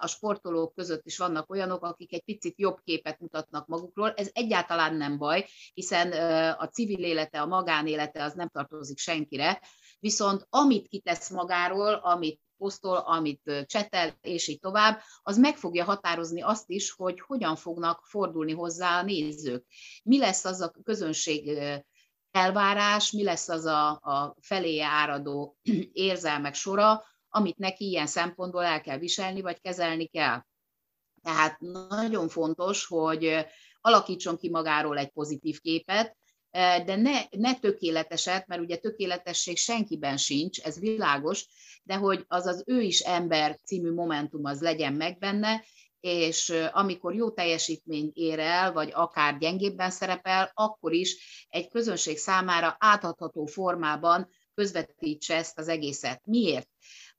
a 0.00 0.06
sportolók 0.06 0.74
között 0.74 1.06
is 1.06 1.18
vannak 1.18 1.50
olyanok, 1.50 1.84
akik 1.84 2.12
egy 2.12 2.24
picit 2.24 2.58
jobb 2.58 2.78
képet 2.84 3.20
mutatnak 3.20 3.66
magukról. 3.66 4.12
Ez 4.16 4.30
egyáltalán 4.32 4.94
nem 4.94 5.18
baj, 5.18 5.46
hiszen 5.74 6.12
a 6.52 6.68
civil 6.68 7.04
élete, 7.04 7.40
a 7.40 7.46
magánélete 7.46 8.24
az 8.24 8.34
nem 8.34 8.48
tartozik 8.48 8.98
senkire, 8.98 9.60
viszont 9.98 10.46
amit 10.50 10.88
kitesz 10.88 11.30
magáról, 11.30 11.94
amit 11.94 12.40
posztol, 12.58 12.96
amit 12.96 13.64
csetel, 13.66 14.18
és 14.20 14.48
így 14.48 14.58
tovább, 14.58 15.00
az 15.22 15.38
meg 15.38 15.56
fogja 15.56 15.84
határozni 15.84 16.42
azt 16.42 16.70
is, 16.70 16.90
hogy 16.90 17.20
hogyan 17.20 17.56
fognak 17.56 18.04
fordulni 18.04 18.52
hozzá 18.52 18.98
a 18.98 19.02
nézők. 19.02 19.64
Mi 20.04 20.18
lesz 20.18 20.44
az 20.44 20.60
a 20.60 20.72
közönség 20.84 21.58
elvárás, 22.30 23.10
mi 23.10 23.22
lesz 23.22 23.48
az 23.48 23.64
a, 23.64 23.88
a 23.90 24.36
felé 24.40 24.80
áradó 24.80 25.56
érzelmek 25.92 26.54
sora, 26.54 27.04
amit 27.28 27.58
neki 27.58 27.88
ilyen 27.88 28.06
szempontból 28.06 28.64
el 28.64 28.80
kell 28.80 28.98
viselni, 28.98 29.40
vagy 29.40 29.60
kezelni 29.60 30.06
kell. 30.06 30.42
Tehát 31.22 31.60
nagyon 31.88 32.28
fontos, 32.28 32.86
hogy 32.86 33.46
alakítson 33.80 34.36
ki 34.36 34.50
magáról 34.50 34.98
egy 34.98 35.10
pozitív 35.10 35.60
képet, 35.60 36.16
de 36.84 36.96
ne, 36.96 37.20
ne 37.30 37.54
tökéleteset, 37.54 38.46
mert 38.46 38.60
ugye 38.60 38.76
tökéletesség 38.76 39.56
senkiben 39.56 40.16
sincs, 40.16 40.60
ez 40.60 40.78
világos, 40.78 41.46
de 41.82 41.94
hogy 41.94 42.24
az 42.28 42.46
az 42.46 42.62
ő 42.66 42.80
is 42.80 43.00
ember 43.00 43.58
című 43.64 43.92
momentum 43.92 44.44
az 44.44 44.60
legyen 44.60 44.92
meg 44.92 45.18
benne, 45.18 45.64
és 46.00 46.52
amikor 46.72 47.14
jó 47.14 47.30
teljesítmény 47.30 48.10
ér 48.14 48.38
el, 48.38 48.72
vagy 48.72 48.90
akár 48.92 49.38
gyengébben 49.38 49.90
szerepel, 49.90 50.50
akkor 50.54 50.92
is 50.92 51.46
egy 51.48 51.68
közönség 51.68 52.18
számára 52.18 52.76
átadható 52.78 53.46
formában 53.46 54.28
közvetítse 54.54 55.34
ezt 55.34 55.58
az 55.58 55.68
egészet. 55.68 56.26
Miért? 56.26 56.68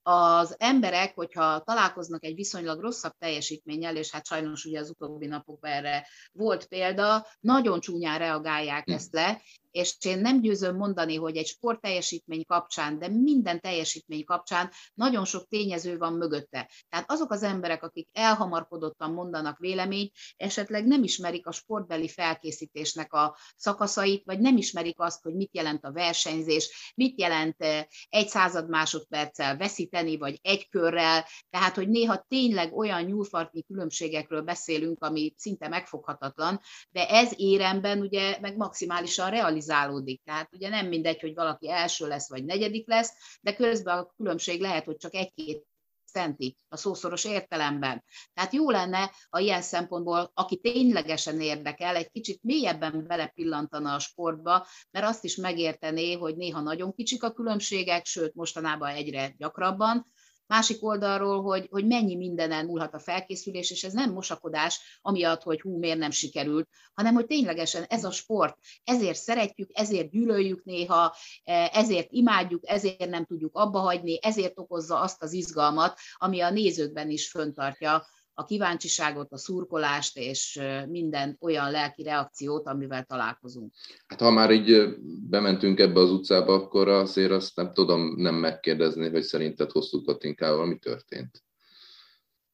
Az 0.10 0.56
emberek, 0.58 1.16
hogyha 1.16 1.60
találkoznak 1.60 2.24
egy 2.24 2.36
viszonylag 2.36 2.82
rosszabb 2.82 3.14
teljesítménnyel, 3.20 3.96
és 3.96 4.12
hát 4.12 4.26
sajnos 4.26 4.66
ugye 4.66 4.80
az 4.80 4.90
utóbbi 4.90 5.26
napokban 5.26 5.72
erre 5.72 6.08
volt 6.32 6.66
példa, 6.66 7.28
nagyon 7.40 7.80
csúnyán 7.80 8.18
reagálják 8.18 8.86
hm. 8.86 8.92
ezt 8.92 9.14
le, 9.14 9.42
és 9.78 9.96
én 10.06 10.20
nem 10.20 10.42
győzöm 10.42 10.76
mondani, 10.76 11.16
hogy 11.16 11.38
egy 11.38 11.46
sportteljesítmény 11.46 12.46
kapcsán, 12.46 13.00
de 13.00 13.08
minden 13.08 13.60
teljesítmény 13.60 14.24
kapcsán 14.24 14.72
nagyon 14.94 15.26
sok 15.26 15.48
tényező 15.48 15.98
van 15.98 16.14
mögötte. 16.14 16.70
Tehát 16.90 17.12
azok 17.12 17.32
az 17.32 17.44
emberek, 17.44 17.84
akik 17.84 18.10
elhamarkodottan 18.14 19.12
mondanak 19.14 19.58
véleményt, 19.58 20.12
esetleg 20.38 20.88
nem 20.88 21.04
ismerik 21.04 21.48
a 21.48 21.52
sportbeli 21.52 22.08
felkészítésnek 22.08 23.14
a 23.14 23.38
szakaszait, 23.56 24.26
vagy 24.26 24.40
nem 24.40 24.58
ismerik 24.58 25.00
azt, 25.00 25.24
hogy 25.24 25.36
mit 25.36 25.56
jelent 25.56 25.86
a 25.86 25.92
versenyzés, 25.92 26.94
mit 26.96 27.20
jelent 27.20 27.62
eh, 27.62 27.86
egy 28.10 28.28
század 28.28 28.70
másodperccel 28.70 29.58
veszíteni, 29.58 30.18
vagy 30.18 30.40
egy 30.42 30.70
körrel, 30.70 31.26
tehát 31.50 31.76
hogy 31.76 31.90
néha 31.90 32.26
tényleg 32.28 32.78
olyan 32.78 33.04
nyúlfartnyi 33.04 33.64
különbségekről 33.64 34.42
beszélünk, 34.42 35.04
ami 35.04 35.34
szinte 35.38 35.68
megfoghatatlan, 35.68 36.60
de 36.90 37.08
ez 37.08 37.32
éremben 37.36 38.00
ugye 38.00 38.38
meg 38.42 38.58
maximálisan 38.58 39.30
realizálható 39.30 39.66
realizálódik. 39.68 40.22
Tehát 40.24 40.50
ugye 40.54 40.70
nem 40.70 40.88
mindegy, 40.88 41.20
hogy 41.20 41.34
valaki 41.34 41.72
első 41.72 42.08
lesz, 42.08 42.30
vagy 42.30 42.46
negyedik 42.46 42.88
lesz, 42.88 43.14
de 43.42 43.56
közben 43.56 43.98
a 43.98 44.14
különbség 44.18 44.62
lehet, 44.62 44.86
hogy 44.86 44.98
csak 44.98 45.16
egy-két 45.16 45.66
centi 46.12 46.58
a 46.70 46.78
szószoros 46.78 47.26
értelemben. 47.26 48.04
Tehát 48.34 48.54
jó 48.54 48.70
lenne, 48.70 49.12
ha 49.30 49.40
ilyen 49.40 49.62
szempontból, 49.62 50.32
aki 50.34 50.58
ténylegesen 50.58 51.42
érdekel, 51.42 51.96
egy 51.96 52.12
kicsit 52.12 52.44
mélyebben 52.44 53.08
belepillantana 53.08 53.94
a 53.94 54.00
sportba, 54.00 54.68
mert 54.92 55.06
azt 55.06 55.24
is 55.24 55.36
megértené, 55.36 56.14
hogy 56.14 56.36
néha 56.36 56.62
nagyon 56.62 56.94
kicsik 56.94 57.24
a 57.24 57.32
különbségek, 57.32 58.06
sőt 58.06 58.36
mostanában 58.36 58.90
egyre 58.90 59.34
gyakrabban, 59.38 60.12
másik 60.48 60.84
oldalról, 60.84 61.42
hogy, 61.42 61.68
hogy 61.70 61.86
mennyi 61.86 62.16
mindenen 62.16 62.66
múlhat 62.66 62.94
a 62.94 63.00
felkészülés, 63.00 63.72
és 63.72 63.84
ez 63.84 63.94
nem 63.94 64.14
mosakodás, 64.14 65.00
amiatt, 65.02 65.42
hogy 65.42 65.62
hú, 65.62 65.78
miért 65.78 65.98
nem 65.98 66.12
sikerült, 66.12 66.70
hanem 66.94 67.14
hogy 67.14 67.26
ténylegesen 67.26 67.84
ez 67.84 68.04
a 68.04 68.12
sport, 68.12 68.58
ezért 68.84 69.18
szeretjük, 69.18 69.70
ezért 69.74 70.10
gyűlöljük 70.10 70.64
néha, 70.64 71.16
e, 71.44 71.70
ezért 71.74 72.12
imádjuk, 72.12 72.70
ezért 72.70 73.10
nem 73.10 73.26
tudjuk 73.26 73.56
abba 73.56 73.80
hagyni, 73.80 74.20
ezért 74.22 74.60
okozza 74.60 75.00
azt 75.00 75.24
az 75.24 75.34
izgalmat, 75.34 76.00
ami 76.16 76.40
a 76.40 76.50
nézőkben 76.50 77.10
is 77.10 77.30
föntartja 77.30 78.06
a 78.40 78.46
kíváncsiságot, 78.46 79.32
a 79.32 79.38
szurkolást 79.38 80.18
és 80.18 80.62
minden 80.88 81.38
olyan 81.40 81.72
lelki 81.72 82.04
reakciót, 82.04 82.68
amivel 82.68 83.04
találkozunk. 83.04 83.74
Hát 84.08 84.20
ha 84.20 84.32
már 84.32 84.52
így 84.52 84.98
bementünk 85.30 85.80
ebbe 85.80 86.00
az 86.00 86.12
utcába, 86.12 86.54
akkor 86.54 86.88
azért 86.88 87.32
azt 87.32 87.56
nem 87.56 87.74
tudom 87.74 88.14
nem 88.16 88.36
megkérdezni, 88.36 89.10
hogy 89.10 89.24
szerinted 89.24 89.72
hosszú 89.72 90.02
Katinkával 90.02 90.66
mi 90.66 90.78
történt. 90.78 91.44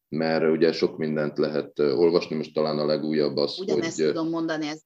Mert 0.07 0.51
ugye 0.51 0.71
sok 0.71 0.97
mindent 0.97 1.37
lehet 1.37 1.79
olvasni, 1.79 2.35
most 2.35 2.53
talán 2.53 2.79
a 2.79 2.85
legújabb 2.85 3.37
az, 3.37 3.59
Ugyanezt 3.59 3.97
hogy... 3.97 4.07
tudom 4.07 4.29
mondani, 4.29 4.67
ez 4.67 4.81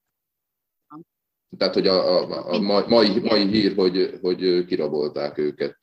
tehát, 1.56 1.74
hogy 1.74 1.86
a, 1.86 2.20
a, 2.20 2.54
a 2.54 2.60
mai, 2.60 3.18
mai 3.20 3.46
hír, 3.46 3.74
hogy, 3.74 4.18
hogy 4.20 4.64
kirabolták 4.64 5.38
őket 5.38 5.78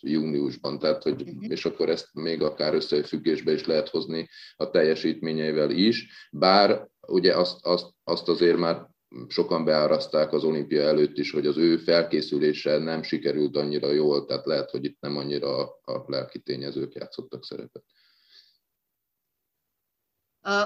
júniusban, 0.00 0.78
tehát, 0.78 1.02
hogy, 1.02 1.22
uh-huh. 1.22 1.50
és 1.50 1.64
akkor 1.64 1.88
ezt 1.88 2.08
még 2.12 2.42
akár 2.42 2.74
összefüggésbe 2.74 3.52
is 3.52 3.66
lehet 3.66 3.88
hozni 3.88 4.28
a 4.56 4.70
teljesítményeivel 4.70 5.70
is, 5.70 6.28
bár 6.32 6.88
ugye 7.06 7.36
azt, 7.36 7.66
azt, 7.66 7.86
azt 8.04 8.28
azért 8.28 8.56
már 8.56 8.88
sokan 9.28 9.64
beáraszták 9.64 10.32
az 10.32 10.44
olimpia 10.44 10.82
előtt 10.82 11.16
is, 11.18 11.30
hogy 11.30 11.46
az 11.46 11.56
ő 11.56 11.76
felkészülése 11.76 12.78
nem 12.78 13.02
sikerült 13.02 13.56
annyira 13.56 13.92
jól, 13.92 14.24
tehát 14.24 14.46
lehet, 14.46 14.70
hogy 14.70 14.84
itt 14.84 15.00
nem 15.00 15.16
annyira 15.16 15.56
a, 15.56 15.92
a 15.92 16.04
lelki 16.06 16.38
tényezők 16.38 16.94
játszottak 16.94 17.44
szerepet. 17.44 17.84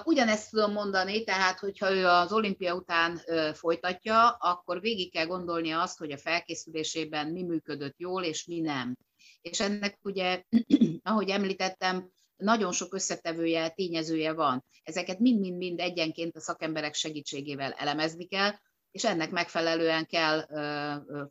Ugyanezt 0.05 0.51
tudom 0.51 0.73
mondani, 0.73 1.25
tehát 1.25 1.59
hogyha 1.59 1.93
ő 1.93 2.07
az 2.07 2.33
olimpia 2.33 2.75
után 2.75 3.21
folytatja, 3.55 4.29
akkor 4.29 4.81
végig 4.81 5.13
kell 5.13 5.27
gondolnia 5.27 5.83
azt, 5.83 5.99
hogy 5.99 6.13
a 6.13 6.19
felkészülésében 6.19 7.33
mi 7.33 7.43
működött 7.43 7.95
jól, 7.99 8.23
és 8.25 8.45
mi 8.45 8.61
nem. 8.61 8.97
És 9.41 9.61
ennek 9.61 9.99
ugye, 10.03 10.43
ahogy 11.03 11.29
említettem, 11.29 12.11
nagyon 12.37 12.73
sok 12.73 12.95
összetevője, 12.95 13.69
tényezője 13.69 14.33
van. 14.33 14.65
Ezeket 14.83 15.19
mind-mind-mind 15.19 15.81
egyenként 15.81 16.37
a 16.37 16.41
szakemberek 16.41 16.95
segítségével 16.95 17.73
elemezni 17.73 18.27
kell, 18.27 18.51
és 18.91 19.05
ennek 19.05 19.31
megfelelően 19.31 20.07
kell 20.07 20.47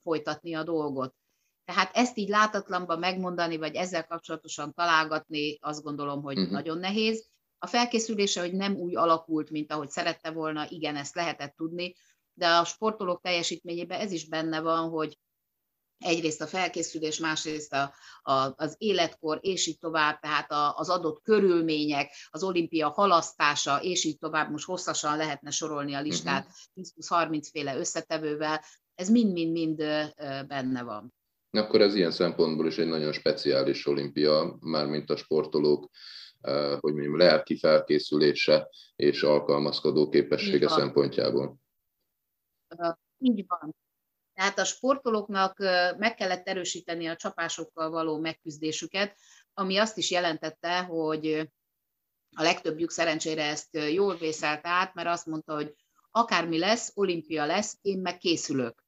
folytatni 0.03 0.53
a 0.53 0.63
dolgot. 0.63 1.15
Tehát 1.65 1.95
ezt 1.95 2.17
így 2.17 2.29
látatlanban 2.29 2.99
megmondani, 2.99 3.57
vagy 3.57 3.75
ezzel 3.75 4.07
kapcsolatosan 4.07 4.73
találgatni, 4.73 5.57
azt 5.61 5.83
gondolom, 5.83 6.21
hogy 6.21 6.37
uh-huh. 6.37 6.53
nagyon 6.53 6.77
nehéz. 6.77 7.27
A 7.63 7.67
felkészülése, 7.67 8.41
hogy 8.41 8.53
nem 8.53 8.75
úgy 8.75 8.95
alakult, 8.95 9.49
mint 9.49 9.71
ahogy 9.71 9.89
szerette 9.89 10.31
volna, 10.31 10.65
igen, 10.69 10.95
ezt 10.95 11.15
lehetett 11.15 11.55
tudni, 11.55 11.95
de 12.33 12.47
a 12.47 12.65
sportolók 12.65 13.21
teljesítményében 13.21 13.99
ez 13.99 14.11
is 14.11 14.27
benne 14.27 14.61
van, 14.61 14.89
hogy 14.89 15.17
egyrészt 15.97 16.41
a 16.41 16.47
felkészülés, 16.47 17.19
másrészt 17.19 17.73
a, 17.73 17.93
a, 18.21 18.53
az 18.55 18.75
életkor, 18.77 19.39
és 19.41 19.67
így 19.67 19.79
tovább, 19.79 20.19
tehát 20.19 20.51
a, 20.51 20.77
az 20.77 20.89
adott 20.89 21.21
körülmények, 21.21 22.11
az 22.29 22.43
olimpia 22.43 22.89
halasztása, 22.89 23.81
és 23.81 24.03
így 24.03 24.17
tovább, 24.17 24.51
most 24.51 24.65
hosszasan 24.65 25.17
lehetne 25.17 25.49
sorolni 25.49 25.93
a 25.93 26.01
listát, 26.01 26.47
20-30 26.75 27.29
mhm. 27.29 27.39
féle 27.51 27.77
összetevővel, 27.77 28.63
ez 28.95 29.09
mind-mind-mind 29.09 29.75
benne 30.47 30.83
van. 30.83 31.13
Akkor 31.49 31.81
ez 31.81 31.95
ilyen 31.95 32.11
szempontból 32.11 32.67
is 32.67 32.77
egy 32.77 32.87
nagyon 32.87 33.11
speciális 33.11 33.87
olimpia, 33.87 34.57
mármint 34.59 35.09
a 35.09 35.15
sportolók 35.15 35.89
hogy 36.79 36.93
mondjam, 36.93 37.17
lelki 37.17 37.57
felkészülése 37.57 38.69
és 38.95 39.23
alkalmazkodó 39.23 40.09
képessége 40.09 40.67
szempontjából. 40.67 41.57
Így 43.17 43.45
van. 43.47 43.75
Tehát 44.33 44.59
a 44.59 44.63
sportolóknak 44.63 45.57
meg 45.97 46.15
kellett 46.15 46.47
erősíteni 46.47 47.07
a 47.07 47.15
csapásokkal 47.15 47.89
való 47.89 48.19
megküzdésüket, 48.19 49.17
ami 49.53 49.77
azt 49.77 49.97
is 49.97 50.11
jelentette, 50.11 50.81
hogy 50.81 51.49
a 52.35 52.41
legtöbbjük 52.41 52.89
szerencsére 52.89 53.43
ezt 53.43 53.77
jól 53.77 54.15
vészelt 54.15 54.67
át, 54.67 54.93
mert 54.93 55.07
azt 55.07 55.25
mondta, 55.25 55.53
hogy 55.53 55.75
akármi 56.11 56.59
lesz, 56.59 56.91
olimpia 56.95 57.45
lesz, 57.45 57.77
én 57.81 57.99
meg 57.99 58.17
készülök. 58.17 58.83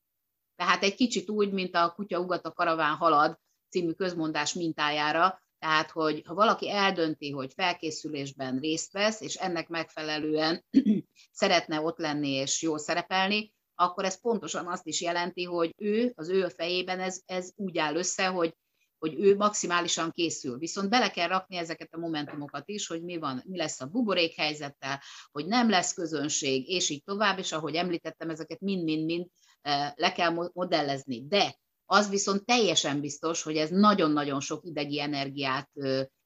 Tehát 0.56 0.84
egy 0.84 0.96
kicsit 0.96 1.30
úgy, 1.30 1.52
mint 1.52 1.76
a 1.76 1.94
kutya 1.96 2.20
ugat 2.20 2.46
a 2.46 2.54
karaván 2.54 2.96
halad 2.96 3.40
című 3.70 3.92
közmondás 3.92 4.54
mintájára, 4.54 5.44
tehát, 5.60 5.92
hogy 5.92 6.22
ha 6.26 6.34
valaki 6.34 6.70
eldönti, 6.70 7.32
hogy 7.32 7.54
felkészülésben 7.54 8.60
részt 8.60 8.92
vesz, 8.92 9.22
és 9.22 9.36
ennek 9.36 9.68
megfelelően 9.68 10.66
szeretne 11.32 11.82
ott 11.82 11.98
lenni 11.98 12.30
és 12.30 12.62
jól 12.62 12.78
szerepelni, 12.78 13.54
akkor 13.76 14.06
ez 14.06 14.22
pontosan 14.22 14.68
azt 14.68 14.88
is 14.88 15.02
jelenti, 15.02 15.44
hogy 15.44 15.74
ő, 15.78 16.14
az 16.16 16.30
ő 16.30 16.48
fejében 16.48 17.00
ez, 17.00 17.22
ez 17.26 17.52
úgy 17.56 17.78
áll 17.78 17.96
össze, 17.96 18.28
hogy, 18.28 18.56
hogy 18.98 19.20
ő 19.20 19.36
maximálisan 19.36 20.12
készül. 20.12 20.58
Viszont 20.58 20.90
bele 20.90 21.10
kell 21.10 21.28
rakni 21.28 21.56
ezeket 21.58 21.94
a 21.94 22.00
momentumokat 22.00 22.70
is, 22.70 22.88
hogy 22.88 23.04
mi 23.04 23.18
van, 23.18 23.44
mi 23.46 23.58
lesz 23.58 23.82
a 23.82 23.86
buborék 23.86 24.36
helyzettel, 24.36 25.02
hogy 25.32 25.46
nem 25.46 25.70
lesz 25.70 25.94
közönség, 25.94 26.70
és 26.70 26.90
így 26.90 27.04
tovább, 27.04 27.40
és 27.40 27.52
ahogy 27.52 27.76
említettem, 27.76 28.30
ezeket 28.30 28.60
mind-mind-mind 28.60 29.28
eh, 29.62 29.92
le 29.96 30.12
kell 30.12 30.50
modellezni. 30.54 31.28
De 31.28 31.56
az 31.86 32.10
viszont 32.10 32.46
teljesen 32.46 33.02
biztos, 33.02 33.44
hogy 33.44 33.58
ez 33.58 33.70
nagyon-nagyon 33.70 34.40
sok 34.40 34.66
idegi 34.66 35.02
energiát 35.02 35.70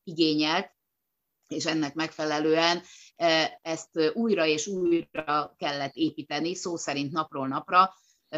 igényelt, 0.03 0.77
és 1.47 1.65
ennek 1.65 1.93
megfelelően 1.93 2.81
ezt 3.61 4.11
újra 4.13 4.45
és 4.45 4.67
újra 4.67 5.55
kellett 5.57 5.95
építeni, 5.95 6.55
szó 6.55 6.75
szerint 6.75 7.11
napról 7.11 7.47
napra, 7.47 7.93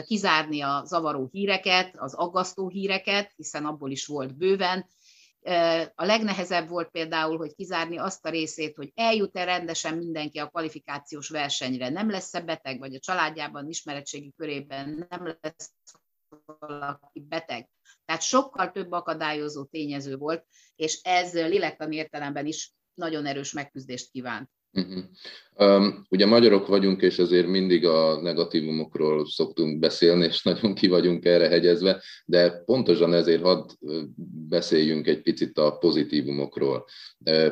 kizárni 0.05 0.61
a 0.61 0.83
zavaró 0.85 1.29
híreket, 1.31 1.97
az 1.97 2.13
aggasztó 2.13 2.69
híreket, 2.69 3.33
hiszen 3.35 3.65
abból 3.65 3.91
is 3.91 4.05
volt 4.05 4.37
bőven. 4.37 4.89
A 5.95 6.05
legnehezebb 6.05 6.69
volt 6.69 6.89
például, 6.89 7.37
hogy 7.37 7.53
kizárni 7.55 7.97
azt 7.97 8.25
a 8.25 8.29
részét, 8.29 8.75
hogy 8.75 8.91
eljut-e 8.95 9.43
rendesen 9.43 9.97
mindenki 9.97 10.39
a 10.39 10.47
kvalifikációs 10.47 11.29
versenyre, 11.29 11.89
nem 11.89 12.09
lesz-e 12.09 12.41
beteg, 12.41 12.79
vagy 12.79 12.95
a 12.95 12.99
családjában, 12.99 13.69
ismeretségi 13.69 14.33
körében 14.37 15.07
nem 15.09 15.37
lesz 15.41 15.71
valaki 16.59 17.19
beteg. 17.29 17.69
Tehát 18.05 18.21
sokkal 18.21 18.71
több 18.71 18.91
akadályozó 18.91 19.63
tényező 19.63 20.15
volt, 20.15 20.45
és 20.75 21.00
ez 21.03 21.33
lélektani 21.33 21.95
értelemben 21.95 22.45
is 22.45 22.73
nagyon 22.93 23.25
erős 23.25 23.53
megküzdést 23.53 24.11
kívánt. 24.11 24.50
Uh-huh. 24.73 25.03
Um, 25.55 26.05
ugye 26.09 26.25
magyarok 26.25 26.67
vagyunk, 26.67 27.01
és 27.01 27.19
ezért 27.19 27.47
mindig 27.47 27.85
a 27.85 28.21
negatívumokról 28.21 29.25
szoktunk 29.25 29.79
beszélni, 29.79 30.25
és 30.25 30.43
nagyon 30.43 30.73
ki 30.73 30.88
vagyunk 30.88 31.25
erre 31.25 31.47
hegyezve, 31.47 32.01
de 32.25 32.51
pontosan 32.51 33.13
ezért 33.13 33.41
hadd 33.41 33.69
beszéljünk 34.50 35.07
egy 35.07 35.21
picit 35.21 35.57
a 35.57 35.77
pozitívumokról. 35.77 36.85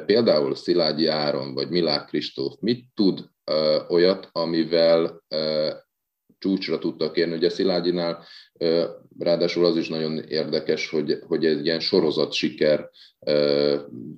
Például 0.06 0.56
Szilágyi 0.56 1.08
Áron, 1.08 1.54
vagy 1.54 1.70
Milák 1.70 2.06
Kristóf, 2.06 2.56
mit 2.60 2.86
tud 2.94 3.30
uh, 3.52 3.92
olyat, 3.92 4.30
amivel 4.32 5.24
uh, 5.30 5.74
csúcsra 6.38 6.78
tudtak 6.78 7.18
érni. 7.18 7.36
Ugye 7.36 7.50
Szilágyinál 7.50 8.26
ráadásul 9.20 9.66
az 9.66 9.78
is 9.78 9.90
nagyon 9.90 10.18
érdekes, 10.18 10.90
hogy, 10.90 11.20
hogy 11.28 11.46
egy 11.46 11.66
ilyen 11.66 11.80
sorozat 11.80 12.32
siker 12.32 12.90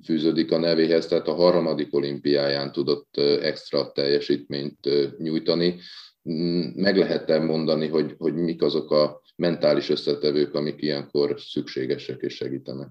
fűződik 0.04 0.52
a 0.52 0.58
nevéhez, 0.58 1.06
tehát 1.06 1.28
a 1.28 1.34
harmadik 1.34 1.94
olimpiáján 1.94 2.72
tudott 2.72 3.16
extra 3.40 3.92
teljesítményt 3.92 4.88
nyújtani. 5.18 5.78
Mm, 6.30 6.60
meg 6.74 6.96
lehet 6.96 7.42
mondani, 7.42 7.86
hogy, 7.86 8.14
hogy 8.18 8.34
mik 8.34 8.62
azok 8.62 8.90
a 8.90 9.22
mentális 9.36 9.88
összetevők, 9.88 10.54
amik 10.54 10.82
ilyenkor 10.82 11.40
szükségesek 11.40 12.20
és 12.20 12.34
segítenek? 12.34 12.88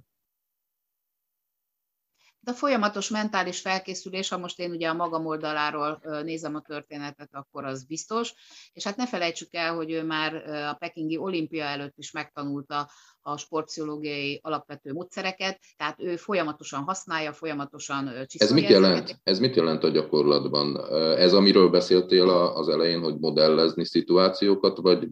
De 2.43 2.53
folyamatos 2.53 3.09
mentális 3.09 3.59
felkészülés, 3.59 4.29
ha 4.29 4.37
most 4.37 4.59
én 4.59 4.71
ugye 4.71 4.89
a 4.89 4.93
magam 4.93 5.25
oldaláról 5.25 6.01
nézem 6.23 6.55
a 6.55 6.61
történetet, 6.61 7.29
akkor 7.31 7.65
az 7.65 7.83
biztos. 7.83 8.33
És 8.73 8.83
hát 8.83 8.95
ne 8.95 9.07
felejtsük 9.07 9.53
el, 9.53 9.75
hogy 9.75 9.91
ő 9.91 10.03
már 10.03 10.35
a 10.49 10.73
pekingi 10.73 11.17
olimpia 11.17 11.63
előtt 11.63 11.97
is 11.97 12.11
megtanulta 12.11 12.89
a 13.21 13.37
sportpszichológiai 13.37 14.39
alapvető 14.43 14.93
módszereket, 14.93 15.59
tehát 15.77 15.99
ő 15.99 16.15
folyamatosan 16.15 16.83
használja, 16.83 17.33
folyamatosan 17.33 18.25
csiszolja. 18.25 18.55
Ez 18.55 18.61
mit 18.61 18.69
jelent? 18.69 19.19
Ez 19.23 19.39
mit 19.39 19.55
jelent 19.55 19.83
a 19.83 19.89
gyakorlatban? 19.89 20.93
Ez, 21.17 21.33
amiről 21.33 21.69
beszéltél 21.69 22.29
az 22.29 22.69
elején, 22.69 23.01
hogy 23.01 23.19
modellezni 23.19 23.85
szituációkat, 23.85 24.77
vagy 24.77 25.07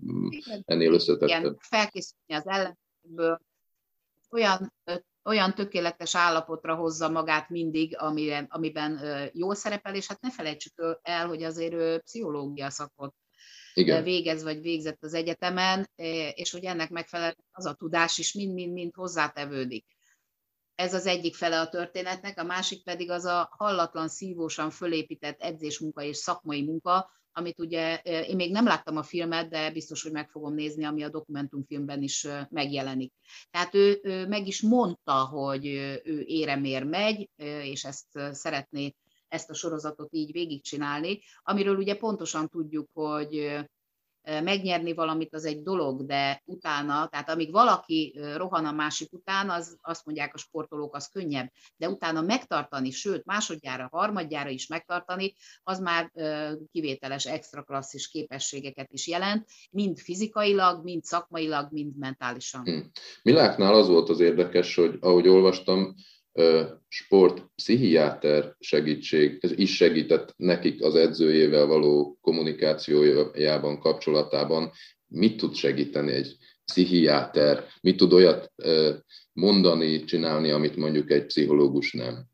ennél 0.65 0.93
összetettebb? 0.93 1.39
Igen, 1.39 1.57
felkészülni 1.59 2.33
az 2.33 2.47
ellenből, 2.47 3.41
olyan 4.31 4.73
olyan 5.29 5.53
tökéletes 5.53 6.15
állapotra 6.15 6.75
hozza 6.75 7.09
magát 7.09 7.49
mindig, 7.49 7.97
amiben, 7.97 8.47
amiben 8.49 8.99
jól 9.33 9.55
szerepel, 9.55 9.95
és 9.95 10.07
hát 10.07 10.21
ne 10.21 10.31
felejtsük 10.31 10.99
el, 11.01 11.27
hogy 11.27 11.43
azért 11.43 11.73
ő 11.73 11.99
pszichológia 11.99 12.69
szakot 12.69 13.15
igen. 13.73 14.03
végez 14.03 14.43
vagy 14.43 14.61
végzett 14.61 15.03
az 15.03 15.13
egyetemen, 15.13 15.89
és 16.33 16.51
hogy 16.51 16.63
ennek 16.63 16.89
megfelelően 16.89 17.45
az 17.51 17.65
a 17.65 17.73
tudás 17.73 18.17
is 18.17 18.33
mind-mind-mind 18.33 18.95
hozzátevődik. 18.95 19.85
Ez 20.75 20.93
az 20.93 21.05
egyik 21.05 21.35
fele 21.35 21.59
a 21.59 21.69
történetnek, 21.69 22.39
a 22.39 22.43
másik 22.43 22.83
pedig 22.83 23.09
az 23.11 23.25
a 23.25 23.49
hallatlan, 23.57 24.07
szívósan 24.07 24.69
fölépített 24.69 25.41
edzésmunka 25.41 26.01
és 26.01 26.17
szakmai 26.17 26.63
munka, 26.63 27.11
amit 27.31 27.59
ugye 27.59 27.95
én 28.03 28.35
még 28.35 28.51
nem 28.51 28.65
láttam 28.65 28.97
a 28.97 29.03
filmet, 29.03 29.49
de 29.49 29.71
biztos, 29.71 30.03
hogy 30.03 30.11
meg 30.11 30.29
fogom 30.29 30.53
nézni, 30.53 30.83
ami 30.83 31.03
a 31.03 31.09
dokumentumfilmben 31.09 32.01
is 32.01 32.27
megjelenik. 32.49 33.13
Tehát 33.51 33.75
ő, 33.75 33.99
meg 34.27 34.47
is 34.47 34.61
mondta, 34.61 35.25
hogy 35.25 35.65
ő 36.03 36.23
éremér 36.25 36.83
megy, 36.83 37.29
és 37.63 37.83
ezt 37.83 38.07
szeretné 38.31 38.95
ezt 39.27 39.49
a 39.49 39.53
sorozatot 39.53 40.09
így 40.11 40.31
végigcsinálni, 40.31 41.19
amiről 41.41 41.77
ugye 41.77 41.95
pontosan 41.95 42.47
tudjuk, 42.47 42.89
hogy 42.93 43.59
megnyerni 44.23 44.93
valamit 44.93 45.33
az 45.33 45.45
egy 45.45 45.61
dolog, 45.61 46.05
de 46.05 46.41
utána, 46.45 47.07
tehát 47.07 47.29
amíg 47.29 47.51
valaki 47.51 48.19
rohan 48.35 48.65
a 48.65 48.71
másik 48.71 49.13
után, 49.13 49.49
az 49.49 49.77
azt 49.81 50.05
mondják 50.05 50.33
a 50.33 50.37
sportolók, 50.37 50.95
az 50.95 51.07
könnyebb, 51.07 51.51
de 51.77 51.89
utána 51.89 52.21
megtartani, 52.21 52.91
sőt 52.91 53.25
másodjára, 53.25 53.87
harmadjára 53.91 54.49
is 54.49 54.67
megtartani, 54.67 55.35
az 55.63 55.79
már 55.79 56.11
kivételes 56.71 57.25
extra 57.25 57.63
klasszis 57.63 58.07
képességeket 58.09 58.91
is 58.91 59.07
jelent, 59.07 59.47
mind 59.71 59.97
fizikailag, 59.97 60.83
mind 60.83 61.03
szakmailag, 61.03 61.71
mind 61.71 61.97
mentálisan. 61.97 62.61
Hmm. 62.61 62.91
Miláknál 63.23 63.73
az 63.73 63.87
volt 63.87 64.09
az 64.09 64.19
érdekes, 64.19 64.75
hogy 64.75 64.97
ahogy 64.99 65.27
olvastam, 65.27 65.95
sport 66.87 67.45
pszichiáter 67.55 68.55
segítség, 68.59 69.39
is 69.55 69.75
segített 69.75 70.33
nekik 70.37 70.83
az 70.83 70.95
edzőjével 70.95 71.65
való 71.65 72.17
kommunikációjában, 72.21 73.79
kapcsolatában. 73.79 74.71
Mit 75.07 75.37
tud 75.37 75.55
segíteni 75.55 76.11
egy 76.11 76.37
pszichiáter? 76.65 77.65
Mit 77.81 77.97
tud 77.97 78.13
olyat 78.13 78.51
mondani, 79.33 80.03
csinálni, 80.03 80.49
amit 80.49 80.75
mondjuk 80.75 81.11
egy 81.11 81.25
pszichológus 81.25 81.93
nem? 81.93 82.28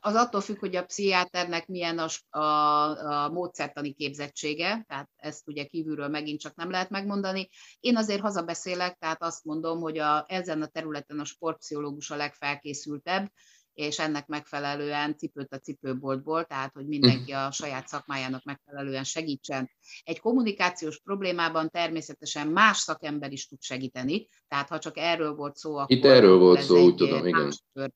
Az 0.00 0.14
attól 0.14 0.40
függ, 0.40 0.58
hogy 0.58 0.76
a 0.76 0.84
pszichiáternek 0.84 1.66
milyen 1.66 1.98
a, 1.98 2.38
a, 2.38 3.24
a 3.24 3.28
módszertani 3.28 3.92
képzettsége, 3.92 4.84
tehát 4.88 5.08
ezt 5.16 5.48
ugye 5.48 5.64
kívülről 5.64 6.08
megint 6.08 6.40
csak 6.40 6.54
nem 6.54 6.70
lehet 6.70 6.90
megmondani. 6.90 7.48
Én 7.80 7.96
azért 7.96 8.20
hazabeszélek, 8.20 8.96
tehát 8.98 9.22
azt 9.22 9.44
mondom, 9.44 9.80
hogy 9.80 9.98
a, 9.98 10.24
ezen 10.28 10.62
a 10.62 10.66
területen 10.66 11.18
a 11.18 11.24
sportpszichológus 11.24 12.10
a 12.10 12.16
legfelkészültebb, 12.16 13.32
és 13.74 13.98
ennek 13.98 14.26
megfelelően 14.26 15.16
cipőt 15.16 15.52
a 15.52 15.58
cipőboltból, 15.58 16.44
tehát 16.44 16.72
hogy 16.72 16.86
mindenki 16.86 17.32
a 17.32 17.50
saját 17.50 17.88
szakmájának 17.88 18.44
megfelelően 18.44 19.04
segítsen. 19.04 19.70
Egy 20.04 20.20
kommunikációs 20.20 21.00
problémában 21.00 21.70
természetesen 21.70 22.48
más 22.48 22.76
szakember 22.76 23.32
is 23.32 23.46
tud 23.46 23.62
segíteni, 23.62 24.28
tehát 24.48 24.68
ha 24.68 24.78
csak 24.78 24.96
erről 24.96 25.34
volt 25.34 25.56
szó, 25.56 25.76
akkor 25.76 25.96
Itt 25.96 26.04
erről 26.04 26.38
volt 26.38 26.60
szó, 26.60 26.84
úgy 26.84 26.94
tudom, 26.94 27.26
igen. 27.26 27.52
Tört 27.72 27.94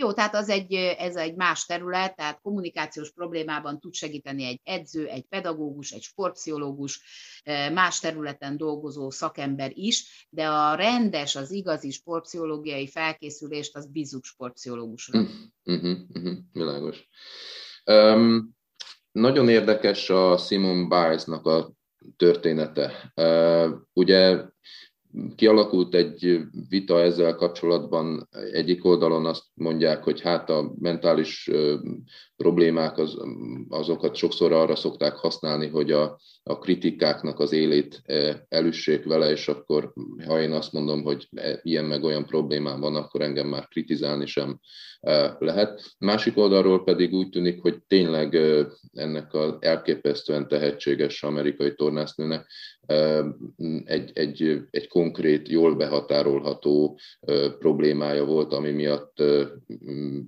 jó, 0.00 0.12
tehát 0.12 0.34
az 0.34 0.48
egy, 0.48 0.74
ez 0.74 1.16
egy 1.16 1.34
más 1.34 1.64
terület, 1.64 2.16
tehát 2.16 2.40
kommunikációs 2.40 3.10
problémában 3.10 3.80
tud 3.80 3.94
segíteni 3.94 4.44
egy 4.44 4.60
edző, 4.64 5.06
egy 5.06 5.24
pedagógus, 5.28 5.90
egy 5.90 6.02
sportpszichológus, 6.02 7.00
más 7.72 7.98
területen 7.98 8.56
dolgozó 8.56 9.10
szakember 9.10 9.70
is, 9.74 10.26
de 10.30 10.48
a 10.48 10.74
rendes, 10.74 11.36
az 11.36 11.50
igazi 11.50 11.90
sportpszichológiai 11.90 12.88
felkészülést 12.88 13.76
az 13.76 13.86
bízzuk 13.86 14.24
sportpszichológusra. 14.24 15.20
Uh-huh, 15.20 15.98
uh-huh, 16.14 16.38
világos. 16.52 17.08
Um, 17.84 18.56
nagyon 19.12 19.48
érdekes 19.48 20.10
a 20.10 20.36
Simon 20.36 20.88
Biles-nak 20.88 21.46
a 21.46 21.72
története. 22.16 23.12
Uh, 23.14 23.70
ugye 23.92 24.44
kialakult 25.36 25.94
egy 25.94 26.40
vita 26.68 27.00
ezzel 27.00 27.34
kapcsolatban. 27.34 28.28
Egyik 28.52 28.84
oldalon 28.84 29.26
azt 29.26 29.44
mondják, 29.54 30.04
hogy 30.04 30.20
hát 30.20 30.50
a 30.50 30.72
mentális 30.78 31.50
problémák 32.36 32.98
az, 32.98 33.16
azokat 33.68 34.14
sokszor 34.14 34.52
arra 34.52 34.76
szokták 34.76 35.14
használni, 35.14 35.66
hogy 35.66 35.92
a, 35.92 36.18
a 36.42 36.58
kritikáknak 36.58 37.40
az 37.40 37.52
élét 37.52 38.02
elüssék 38.48 39.04
vele, 39.04 39.30
és 39.30 39.48
akkor 39.48 39.92
ha 40.26 40.40
én 40.40 40.52
azt 40.52 40.72
mondom, 40.72 41.02
hogy 41.02 41.28
e, 41.34 41.58
ilyen 41.62 41.84
meg 41.84 42.04
olyan 42.04 42.26
problémám 42.26 42.80
van, 42.80 42.96
akkor 42.96 43.20
engem 43.20 43.46
már 43.46 43.68
kritizálni 43.68 44.26
sem 44.26 44.60
lehet. 45.38 45.94
Másik 45.98 46.36
oldalról 46.36 46.84
pedig 46.84 47.12
úgy 47.12 47.28
tűnik, 47.28 47.60
hogy 47.60 47.82
tényleg 47.86 48.34
ennek 48.92 49.34
az 49.34 49.54
elképesztően 49.60 50.48
tehetséges 50.48 51.22
amerikai 51.22 51.74
tornásznőnek 51.74 52.46
egy, 53.84 54.10
egy, 54.14 54.66
egy 54.70 54.88
konkrét, 54.88 55.48
jól 55.48 55.74
behatárolható 55.74 56.98
problémája 57.58 58.24
volt, 58.24 58.52
ami 58.52 58.70
miatt 58.70 59.22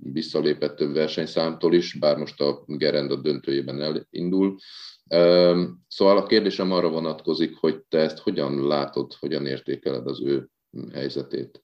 visszalépett 0.03 0.75
több 0.75 0.93
versenyszámtól 0.93 1.73
is, 1.73 1.93
bár 1.93 2.17
most 2.17 2.41
a 2.41 2.63
Gerenda 2.65 3.15
döntőjében 3.15 3.81
elindul. 3.81 4.57
Szóval 5.87 6.17
a 6.17 6.25
kérdésem 6.25 6.71
arra 6.71 6.89
vonatkozik, 6.89 7.55
hogy 7.55 7.81
te 7.89 7.97
ezt 7.97 8.17
hogyan 8.17 8.67
látod, 8.67 9.13
hogyan 9.13 9.45
értékeled 9.45 10.07
az 10.07 10.21
ő 10.21 10.49
helyzetét? 10.93 11.63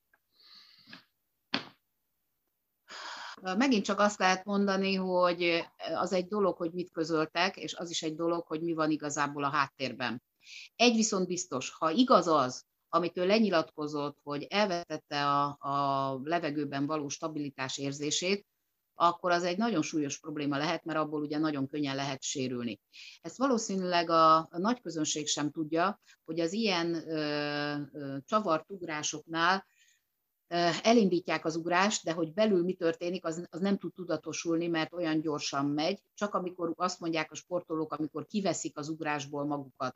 Megint 3.57 3.83
csak 3.83 3.99
azt 3.99 4.19
lehet 4.19 4.45
mondani, 4.45 4.95
hogy 4.95 5.63
az 5.95 6.13
egy 6.13 6.27
dolog, 6.27 6.57
hogy 6.57 6.71
mit 6.71 6.91
közöltek, 6.91 7.57
és 7.57 7.75
az 7.75 7.89
is 7.89 8.03
egy 8.03 8.15
dolog, 8.15 8.45
hogy 8.47 8.61
mi 8.61 8.73
van 8.73 8.91
igazából 8.91 9.43
a 9.43 9.49
háttérben. 9.49 10.21
Egy 10.75 10.95
viszont 10.95 11.27
biztos, 11.27 11.69
ha 11.69 11.91
igaz 11.91 12.27
az, 12.27 12.65
amit 12.89 13.17
ő 13.17 13.25
lenyilatkozott, 13.25 14.17
hogy 14.23 14.43
elvetette 14.43 15.25
a, 15.25 15.57
a 15.59 16.19
levegőben 16.23 16.85
való 16.85 17.07
stabilitás 17.09 17.77
érzését, 17.77 18.45
akkor 18.99 19.31
az 19.31 19.43
egy 19.43 19.57
nagyon 19.57 19.81
súlyos 19.81 20.19
probléma 20.19 20.57
lehet, 20.57 20.83
mert 20.83 20.99
abból 20.99 21.21
ugye 21.21 21.37
nagyon 21.37 21.67
könnyen 21.67 21.95
lehet 21.95 22.21
sérülni. 22.21 22.79
Ezt 23.21 23.37
valószínűleg 23.37 24.09
a, 24.09 24.37
a 24.37 24.57
nagy 24.57 24.81
közönség 24.81 25.27
sem 25.27 25.51
tudja, 25.51 26.01
hogy 26.25 26.39
az 26.39 26.53
ilyen 26.53 26.93
ö, 26.93 27.75
ö, 27.93 28.17
csavart 28.25 28.71
ugrásoknál 28.71 29.65
elindítják 30.81 31.45
az 31.45 31.55
ugrást, 31.55 32.03
de 32.03 32.11
hogy 32.11 32.33
belül 32.33 32.63
mi 32.63 32.73
történik, 32.73 33.25
az, 33.25 33.47
az 33.49 33.59
nem 33.59 33.77
tud 33.77 33.93
tudatosulni, 33.93 34.67
mert 34.67 34.93
olyan 34.93 35.21
gyorsan 35.21 35.65
megy, 35.65 36.01
csak 36.13 36.33
amikor 36.33 36.73
azt 36.75 36.99
mondják 36.99 37.31
a 37.31 37.35
sportolók, 37.35 37.93
amikor 37.93 38.25
kiveszik 38.25 38.77
az 38.77 38.89
ugrásból 38.89 39.45
magukat. 39.45 39.95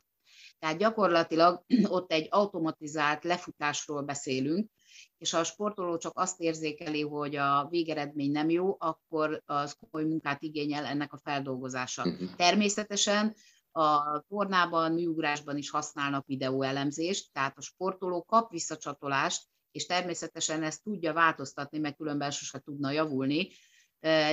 Tehát 0.62 0.78
gyakorlatilag 0.78 1.64
ott 1.96 2.12
egy 2.12 2.26
automatizált 2.30 3.24
lefutásról 3.24 4.02
beszélünk, 4.02 4.70
és 5.18 5.30
ha 5.30 5.38
a 5.38 5.44
sportoló 5.44 5.96
csak 5.96 6.12
azt 6.18 6.40
érzékeli, 6.40 7.00
hogy 7.00 7.36
a 7.36 7.66
végeredmény 7.70 8.30
nem 8.30 8.50
jó, 8.50 8.76
akkor 8.78 9.42
az 9.46 9.76
komoly 9.80 10.08
munkát 10.08 10.42
igényel 10.42 10.84
ennek 10.84 11.12
a 11.12 11.20
feldolgozása. 11.22 12.02
Uh-huh. 12.04 12.34
Természetesen 12.36 13.34
a 13.72 14.20
tornában, 14.28 14.92
műugrásban 14.92 15.56
is 15.56 15.70
használnak 15.70 16.26
videóelemzést, 16.26 17.32
tehát 17.32 17.58
a 17.58 17.62
sportoló 17.62 18.22
kap 18.22 18.50
visszacsatolást, 18.50 19.42
és 19.70 19.86
természetesen 19.86 20.62
ezt 20.62 20.82
tudja 20.82 21.12
változtatni, 21.12 21.78
mert 21.78 21.96
különben 21.96 22.30
sose 22.30 22.58
tudna 22.58 22.90
javulni, 22.90 23.48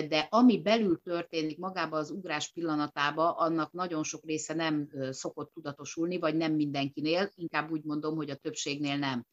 de 0.07 0.27
ami 0.29 0.61
belül 0.61 1.01
történik 1.03 1.57
magában 1.57 1.99
az 1.99 2.11
ugrás 2.11 2.51
pillanatában, 2.51 3.33
annak 3.37 3.71
nagyon 3.71 4.03
sok 4.03 4.25
része 4.25 4.53
nem 4.53 4.89
szokott 5.09 5.51
tudatosulni, 5.53 6.17
vagy 6.17 6.35
nem 6.35 6.53
mindenkinél, 6.53 7.31
inkább 7.35 7.71
úgy 7.71 7.83
mondom, 7.83 8.15
hogy 8.15 8.29
a 8.29 8.35
többségnél 8.35 8.97
nem. 8.97 9.25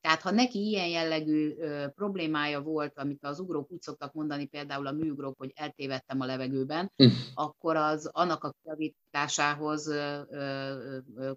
Tehát 0.00 0.20
ha 0.20 0.30
neki 0.30 0.58
ilyen 0.58 0.88
jellegű 0.88 1.54
problémája 1.94 2.60
volt, 2.60 2.98
amit 2.98 3.24
az 3.24 3.40
ugrók 3.40 3.70
úgy 3.70 3.82
szoktak 3.82 4.12
mondani, 4.12 4.46
például 4.46 4.86
a 4.86 4.92
műugrók, 4.92 5.38
hogy 5.38 5.52
eltévedtem 5.54 6.20
a 6.20 6.26
levegőben, 6.26 6.92
hm. 6.96 7.06
akkor 7.34 7.76
az 7.76 8.10
annak 8.12 8.44
a 8.44 8.54
javításához 8.64 9.92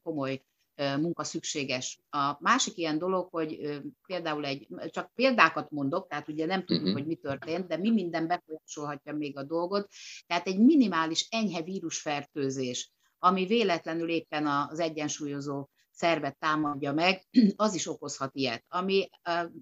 komoly 0.04 0.42
munka 0.80 1.24
szükséges. 1.24 2.00
A 2.10 2.38
másik 2.39 2.78
ilyen 2.78 2.98
dolog, 2.98 3.28
hogy 3.32 3.80
például 4.06 4.46
egy, 4.46 4.68
csak 4.89 5.12
példákat 5.15 5.72
mondok, 5.72 6.08
tehát 6.08 6.28
ugye 6.28 6.46
nem 6.46 6.60
tudjuk, 6.60 6.80
uh-huh. 6.80 6.98
hogy 6.98 7.08
mi 7.08 7.15
történt, 7.15 7.68
de 7.68 7.78
mi 7.78 7.92
minden 7.92 8.28
befolyásolhatja 8.28 9.13
még 9.13 9.38
a 9.38 9.44
dolgot, 9.44 9.89
tehát 10.28 10.48
egy 10.48 10.60
minimális 10.60 11.28
enyhe 11.30 11.62
vírusfertőzés, 11.62 12.92
ami 13.20 13.46
véletlenül 13.46 14.10
éppen 14.10 14.48
az 14.48 14.80
egyensúlyozó 14.80 15.70
szervet 15.92 16.38
támadja 16.38 16.94
meg, 16.94 17.24
az 17.56 17.74
is 17.74 17.88
okozhat 17.88 18.36
ilyet, 18.36 18.65
ami 18.68 19.10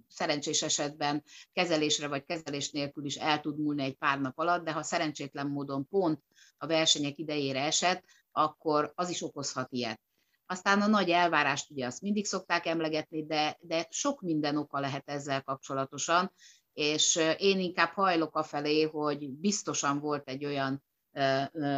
szerencsés 0.08 0.62
esetben 0.62 1.24
kezelésre 1.54 2.08
vagy 2.08 2.24
kezelés 2.24 2.72
nélkül 2.72 3.06
is 3.06 3.16
el 3.16 3.42
tud 3.42 3.60
múlni 3.60 3.84
egy 3.84 3.96
pár 3.96 4.20
nap 4.20 4.38
alatt, 4.38 4.64
de 4.64 4.72
ha 4.72 4.84
szerencsétlen 4.84 5.48
módon 5.48 5.88
pont 5.88 6.22
a 6.58 6.68
versenyek 6.68 7.18
idejére 7.18 7.62
esett, 7.62 8.04
akkor 8.32 8.92
az 8.96 9.10
is 9.10 9.22
okozhat 9.22 9.72
ilyet. 9.72 10.02
Aztán 10.50 10.82
a 10.82 10.88
nagy 10.88 11.10
elvárást 11.10 11.72
ugye 11.72 11.86
azt 11.86 12.02
mindig 12.02 12.26
szokták 12.26 12.66
emlegetni, 12.66 13.26
de, 13.26 13.58
de 13.62 13.88
sok 13.90 14.22
minden 14.22 14.58
oka 14.58 14.80
lehet 14.80 15.10
ezzel 15.10 15.42
kapcsolatosan, 15.44 16.32
és 16.74 17.20
én 17.38 17.60
inkább 17.60 17.90
hajlok 17.90 18.40
felé, 18.44 18.82
hogy 18.82 19.30
biztosan 19.30 20.00
volt 20.00 20.30
egy 20.30 20.46
olyan 20.46 20.84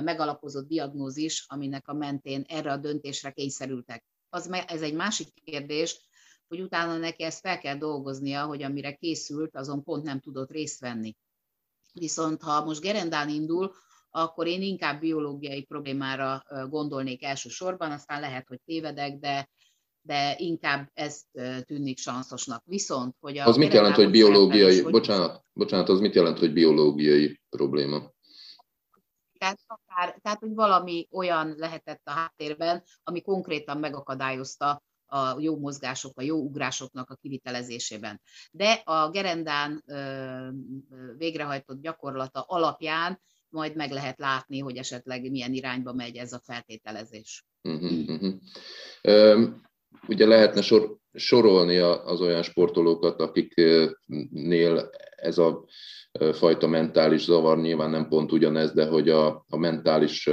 megalapozott 0.02 0.68
diagnózis, 0.68 1.46
aminek 1.48 1.88
a 1.88 1.94
mentén 1.94 2.46
erre 2.48 2.72
a 2.72 2.78
döntésre 2.78 3.32
kényszerültek. 3.32 4.06
Az, 4.30 4.52
ez 4.68 4.82
egy 4.82 4.94
másik 4.94 5.44
kérdés, 5.44 6.10
hogy 6.48 6.62
utána 6.62 6.98
neki 6.98 7.24
ezt 7.24 7.40
fel 7.40 7.60
kell 7.60 7.78
dolgoznia, 7.78 8.46
hogy 8.46 8.64
amire 8.64 8.94
készült, 8.94 9.56
azon 9.56 9.84
pont 9.84 10.04
nem 10.04 10.20
tudott 10.20 10.52
részt 10.52 10.80
venni. 10.80 11.16
Viszont 11.94 12.42
ha 12.42 12.66
most 12.66 12.82
Gerendán 12.82 13.30
indul, 13.30 13.74
akkor 14.10 14.48
én 14.48 14.62
inkább 14.62 15.00
biológiai 15.00 15.64
problémára 15.64 16.44
gondolnék 16.70 17.24
elsősorban, 17.24 17.92
aztán 17.92 18.20
lehet, 18.20 18.48
hogy 18.48 18.60
tévedek, 18.66 19.18
de 19.18 19.50
de 20.02 20.36
inkább 20.38 20.90
ez 20.94 21.22
tűnik 21.66 21.98
sanszosnak. 21.98 22.64
Viszont, 22.66 23.16
hogy 23.20 23.38
a 23.38 23.46
Az 23.46 23.56
mit 23.56 23.74
jelent, 23.74 23.96
hogy 23.96 24.10
biológiai, 24.10 24.82
hogy... 24.82 24.92
bocsánat, 24.92 25.44
bocsánat, 25.54 25.90
az 25.90 26.00
mit 26.00 26.16
jelent, 26.16 26.40
hogy 26.40 26.54
biológiai 26.54 27.42
probléma? 27.50 28.12
Tehát, 29.38 29.60
akár, 29.68 30.20
tehát, 30.22 30.40
hogy 30.40 30.54
valami 30.54 31.08
olyan 31.12 31.56
lehetett 31.58 32.02
a 32.04 32.12
háttérben, 32.12 32.84
ami 33.04 33.22
konkrétan 33.22 33.78
megakadályozta 33.78 34.84
a 35.06 35.40
jó 35.40 35.58
mozgások, 35.58 36.18
a 36.20 36.22
jó 36.22 36.38
ugrásoknak 36.38 37.10
a 37.10 37.16
kivitelezésében. 37.16 38.22
De 38.52 38.72
a 38.72 39.10
gerendán 39.10 39.84
végrehajtott 41.18 41.82
gyakorlata 41.82 42.42
alapján 42.42 43.22
majd 43.50 43.76
meg 43.76 43.92
lehet 43.92 44.20
látni, 44.20 44.60
hogy 44.60 44.78
esetleg 44.78 45.32
milyen 45.32 45.54
irányba 45.54 45.94
megy 45.94 46.16
ez 46.16 46.34
a 46.34 46.42
feltételezés. 46.44 47.46
Uh-huh, 47.62 47.92
uh-huh. 48.08 49.50
Ugye 50.08 50.26
lehetne 50.26 50.62
sor, 50.62 50.98
sorolni 51.14 51.78
az 51.78 52.22
olyan 52.22 52.44
sportolókat, 52.44 53.22
akiknél 53.22 54.90
ez 55.16 55.38
a 55.38 55.66
fajta 56.32 56.68
mentális 56.68 57.24
zavar 57.24 57.60
nyilván 57.60 57.90
nem 57.90 58.08
pont 58.08 58.32
ugyanez, 58.32 58.74
de 58.74 58.88
hogy 58.88 59.10
a, 59.10 59.46
a 59.50 59.58
mentális 59.58 60.30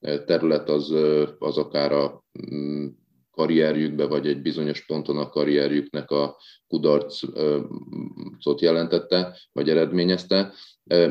terület 0.00 0.68
az, 0.68 0.90
az 1.38 1.58
akár 1.58 1.92
a 1.92 2.24
mm, 2.54 2.86
karrierjükbe, 3.30 4.06
vagy 4.06 4.26
egy 4.26 4.42
bizonyos 4.42 4.84
ponton 4.86 5.18
a 5.18 5.28
karrierjüknek 5.28 6.10
a 6.10 6.36
kudarcot 6.66 8.60
jelentette, 8.60 9.38
vagy 9.52 9.70
eredményezte. 9.70 10.54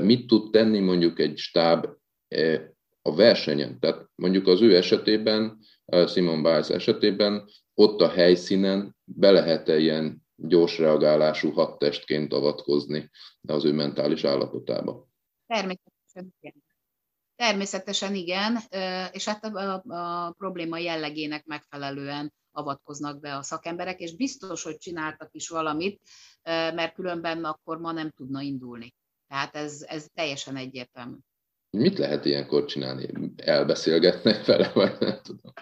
Mit 0.01 0.27
tud 0.27 0.51
tenni 0.51 0.79
mondjuk 0.79 1.19
egy 1.19 1.37
stáb 1.37 1.87
a 3.01 3.15
versenyen? 3.15 3.79
Tehát 3.79 4.09
mondjuk 4.15 4.47
az 4.47 4.61
ő 4.61 4.75
esetében, 4.75 5.59
Simon 6.07 6.41
Biles 6.43 6.69
esetében, 6.69 7.49
ott 7.73 8.01
a 8.01 8.09
helyszínen 8.09 8.95
be 9.03 9.31
lehet-e 9.31 9.77
ilyen 9.77 10.25
gyors 10.35 10.77
reagálású 10.77 11.51
hadtestként 11.51 12.33
avatkozni 12.33 13.09
az 13.47 13.65
ő 13.65 13.73
mentális 13.73 14.23
állapotába? 14.23 15.07
Természetesen 15.47 16.33
igen. 16.39 16.63
Természetesen 17.35 18.15
igen, 18.15 18.57
és 19.11 19.25
hát 19.25 19.45
a, 19.45 19.57
a, 19.57 19.83
a 19.95 20.31
probléma 20.31 20.77
jellegének 20.77 21.45
megfelelően 21.45 22.33
avatkoznak 22.51 23.19
be 23.19 23.35
a 23.35 23.41
szakemberek, 23.41 23.99
és 23.99 24.15
biztos, 24.15 24.63
hogy 24.63 24.77
csináltak 24.77 25.29
is 25.31 25.49
valamit, 25.49 26.01
mert 26.43 26.93
különben 26.93 27.43
akkor 27.43 27.79
ma 27.79 27.91
nem 27.91 28.09
tudna 28.09 28.41
indulni. 28.41 28.93
Tehát 29.33 29.55
ez, 29.55 29.83
ez 29.87 30.07
teljesen 30.13 30.55
egyértelmű. 30.55 31.15
Mit 31.69 31.97
lehet 31.97 32.25
ilyenkor 32.25 32.65
csinálni? 32.65 33.09
Elbeszélgetnek 33.35 34.45
vele, 34.45 34.71
vagy 34.73 34.95
nem 34.99 35.19
tudom. 35.23 35.53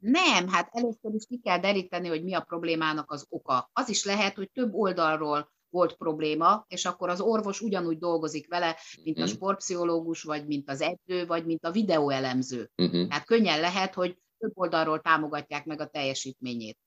Nem, 0.00 0.48
hát 0.48 0.68
először 0.72 1.14
is 1.14 1.24
ki 1.26 1.40
kell 1.42 1.58
deríteni, 1.58 2.08
hogy 2.08 2.22
mi 2.22 2.34
a 2.34 2.40
problémának 2.40 3.10
az 3.10 3.26
oka. 3.28 3.70
Az 3.72 3.88
is 3.88 4.04
lehet, 4.04 4.34
hogy 4.34 4.50
több 4.52 4.74
oldalról 4.74 5.52
volt 5.68 5.96
probléma, 5.96 6.64
és 6.68 6.84
akkor 6.84 7.08
az 7.08 7.20
orvos 7.20 7.60
ugyanúgy 7.60 7.98
dolgozik 7.98 8.48
vele, 8.48 8.76
mint 9.02 9.16
uh-huh. 9.16 9.22
a 9.22 9.26
mhm. 9.26 9.36
sportpszichológus, 9.36 10.22
vagy 10.22 10.46
mint 10.46 10.70
az 10.70 10.80
edző, 10.80 11.26
vagy 11.26 11.46
mint 11.46 11.64
a 11.64 11.70
videóelemző. 11.70 12.70
Uh-huh. 12.76 13.08
Tehát 13.08 13.24
könnyen 13.24 13.60
lehet, 13.60 13.94
hogy 13.94 14.18
több 14.38 14.52
oldalról 14.54 15.00
támogatják 15.00 15.64
meg 15.64 15.80
a 15.80 15.88
teljesítményét. 15.88 16.78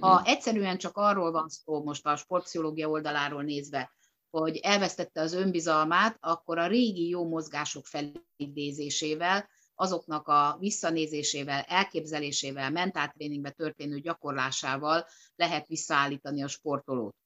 Ha 0.00 0.14
mhm. 0.14 0.28
egyszerűen 0.28 0.78
csak 0.78 0.96
arról 0.96 1.30
van 1.30 1.48
szó, 1.48 1.84
most 1.84 2.06
a 2.06 2.16
sportpszichológia 2.16 2.88
oldaláról 2.88 3.42
nézve, 3.42 3.96
hogy 4.30 4.56
elvesztette 4.56 5.20
az 5.20 5.32
önbizalmát, 5.32 6.16
akkor 6.20 6.58
a 6.58 6.66
régi 6.66 7.08
jó 7.08 7.28
mozgások 7.28 7.86
felidézésével, 7.86 9.48
azoknak 9.74 10.28
a 10.28 10.56
visszanézésével, 10.60 11.62
elképzelésével, 11.62 12.70
mentáltréningbe 12.70 13.50
történő 13.50 14.00
gyakorlásával 14.00 15.06
lehet 15.36 15.66
visszaállítani 15.66 16.42
a 16.42 16.48
sportolót. 16.48 17.16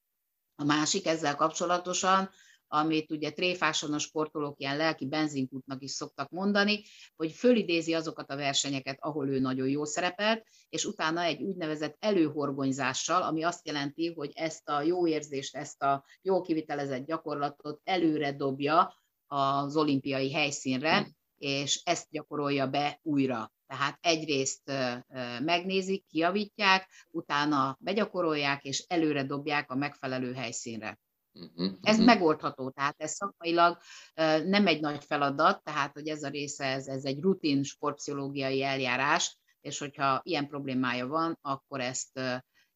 A 0.54 0.64
másik 0.64 1.06
ezzel 1.06 1.36
kapcsolatosan, 1.36 2.30
amit 2.74 3.10
ugye 3.10 3.30
tréfásan 3.30 3.92
a 3.92 3.98
sportolók 3.98 4.60
ilyen 4.60 4.76
lelki 4.76 5.06
benzinkútnak 5.06 5.82
is 5.82 5.90
szoktak 5.90 6.30
mondani, 6.30 6.82
hogy 7.16 7.32
fölidézi 7.32 7.94
azokat 7.94 8.30
a 8.30 8.36
versenyeket, 8.36 8.96
ahol 9.00 9.28
ő 9.28 9.38
nagyon 9.38 9.68
jó 9.68 9.84
szerepelt, 9.84 10.46
és 10.68 10.84
utána 10.84 11.22
egy 11.22 11.42
úgynevezett 11.42 11.96
előhorgonyzással, 11.98 13.22
ami 13.22 13.42
azt 13.42 13.66
jelenti, 13.66 14.12
hogy 14.12 14.30
ezt 14.34 14.68
a 14.68 14.82
jó 14.82 15.06
érzést, 15.06 15.56
ezt 15.56 15.82
a 15.82 16.04
jó 16.22 16.40
kivitelezett 16.40 17.06
gyakorlatot 17.06 17.80
előre 17.84 18.32
dobja 18.32 18.94
az 19.26 19.76
olimpiai 19.76 20.32
helyszínre, 20.32 21.08
és 21.38 21.80
ezt 21.84 22.06
gyakorolja 22.10 22.66
be 22.66 22.98
újra. 23.02 23.52
Tehát 23.66 23.98
egyrészt 24.00 24.62
megnézik, 25.40 26.06
kiavítják, 26.06 26.88
utána 27.10 27.76
begyakorolják, 27.80 28.64
és 28.64 28.84
előre 28.88 29.24
dobják 29.24 29.70
a 29.70 29.76
megfelelő 29.76 30.32
helyszínre. 30.32 30.98
Uh-huh, 31.34 31.72
ez 31.82 31.92
uh-huh. 31.92 32.06
megoldható, 32.06 32.70
tehát 32.70 32.94
ez 32.98 33.12
szakmailag 33.12 33.78
nem 34.44 34.66
egy 34.66 34.80
nagy 34.80 35.04
feladat, 35.04 35.62
tehát 35.64 35.92
hogy 35.92 36.08
ez 36.08 36.22
a 36.22 36.28
része, 36.28 36.64
ez, 36.64 36.86
ez 36.86 37.04
egy 37.04 37.20
rutin 37.20 37.62
sportpszichológiai 37.62 38.62
eljárás, 38.62 39.38
és 39.60 39.78
hogyha 39.78 40.20
ilyen 40.24 40.48
problémája 40.48 41.06
van, 41.06 41.38
akkor 41.42 41.80
ezt 41.80 42.20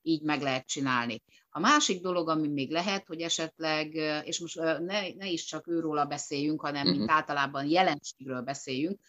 így 0.02 0.22
meg 0.22 0.40
lehet 0.40 0.66
csinálni. 0.66 1.22
A 1.48 1.60
másik 1.60 2.00
dolog, 2.00 2.28
ami 2.28 2.48
még 2.48 2.70
lehet, 2.70 3.06
hogy 3.06 3.20
esetleg, 3.20 3.94
és 4.24 4.40
most 4.40 4.56
ne, 4.78 5.08
ne 5.14 5.28
is 5.28 5.44
csak 5.44 5.68
őróla 5.68 6.04
beszéljünk, 6.04 6.60
hanem 6.60 6.82
uh-huh. 6.82 6.98
mint 6.98 7.10
általában 7.10 7.66
jelenségről 7.66 8.42
beszéljünk, 8.42 9.00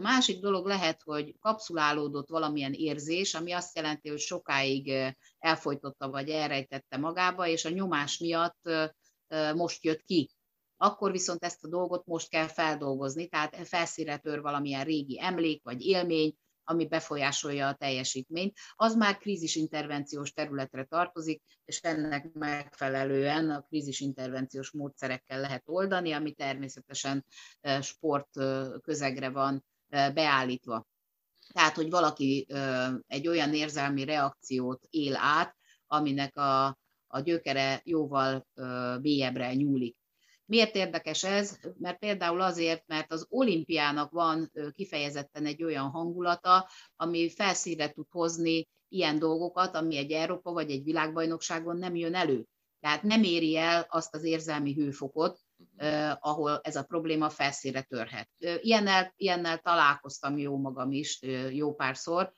a 0.00 0.02
másik 0.02 0.40
dolog 0.40 0.66
lehet, 0.66 1.02
hogy 1.02 1.34
kapszulálódott 1.38 2.28
valamilyen 2.28 2.72
érzés, 2.72 3.34
ami 3.34 3.52
azt 3.52 3.76
jelenti, 3.76 4.08
hogy 4.08 4.18
sokáig 4.18 4.92
elfolytotta 5.38 6.10
vagy 6.10 6.28
elrejtette 6.28 6.96
magába, 6.96 7.46
és 7.46 7.64
a 7.64 7.70
nyomás 7.70 8.18
miatt 8.18 8.70
most 9.54 9.84
jött 9.84 10.02
ki. 10.02 10.30
Akkor 10.76 11.12
viszont 11.12 11.44
ezt 11.44 11.64
a 11.64 11.68
dolgot 11.68 12.06
most 12.06 12.28
kell 12.28 12.46
feldolgozni, 12.46 13.28
tehát 13.28 13.68
felszíre 13.68 14.16
tör 14.16 14.40
valamilyen 14.40 14.84
régi 14.84 15.20
emlék 15.22 15.62
vagy 15.62 15.80
élmény, 15.86 16.34
ami 16.64 16.86
befolyásolja 16.86 17.68
a 17.68 17.74
teljesítményt, 17.74 18.56
az 18.74 18.94
már 18.94 19.18
krízisintervenciós 19.18 20.32
területre 20.32 20.84
tartozik, 20.84 21.42
és 21.64 21.80
ennek 21.80 22.32
megfelelően 22.32 23.50
a 23.50 23.60
krízisintervenciós 23.60 24.70
módszerekkel 24.70 25.40
lehet 25.40 25.62
oldani, 25.66 26.12
ami 26.12 26.32
természetesen 26.32 27.24
sport 27.80 28.28
közegre 28.82 29.28
van 29.28 29.64
beállítva. 29.90 30.86
Tehát, 31.52 31.74
hogy 31.74 31.90
valaki 31.90 32.46
egy 33.06 33.28
olyan 33.28 33.54
érzelmi 33.54 34.04
reakciót 34.04 34.86
él 34.90 35.16
át, 35.16 35.56
aminek 35.86 36.36
a, 36.36 36.66
a 37.06 37.20
gyökere 37.20 37.80
jóval 37.84 38.46
mélyebbre 39.00 39.54
nyúlik. 39.54 39.98
Miért 40.44 40.74
érdekes 40.74 41.24
ez? 41.24 41.58
Mert 41.78 41.98
például 41.98 42.40
azért, 42.40 42.86
mert 42.86 43.12
az 43.12 43.26
olimpiának 43.28 44.10
van 44.10 44.52
kifejezetten 44.72 45.46
egy 45.46 45.62
olyan 45.62 45.88
hangulata, 45.88 46.68
ami 46.96 47.30
felszíre 47.30 47.90
tud 47.90 48.06
hozni 48.10 48.68
ilyen 48.88 49.18
dolgokat, 49.18 49.74
ami 49.74 49.96
egy 49.96 50.12
Európa 50.12 50.52
vagy 50.52 50.70
egy 50.70 50.84
világbajnokságon 50.84 51.76
nem 51.76 51.94
jön 51.94 52.14
elő. 52.14 52.44
Tehát 52.80 53.02
nem 53.02 53.22
éri 53.22 53.56
el 53.56 53.86
azt 53.88 54.14
az 54.14 54.24
érzelmi 54.24 54.74
hőfokot, 54.74 55.40
ahol 56.18 56.60
ez 56.62 56.76
a 56.76 56.82
probléma 56.82 57.28
felszíre 57.28 57.82
törhet. 57.82 58.28
Ilyennel, 58.38 59.12
ilyennel 59.16 59.58
találkoztam 59.58 60.38
jó 60.38 60.58
magam 60.58 60.92
is 60.92 61.20
jó 61.50 61.74
párszor. 61.74 62.32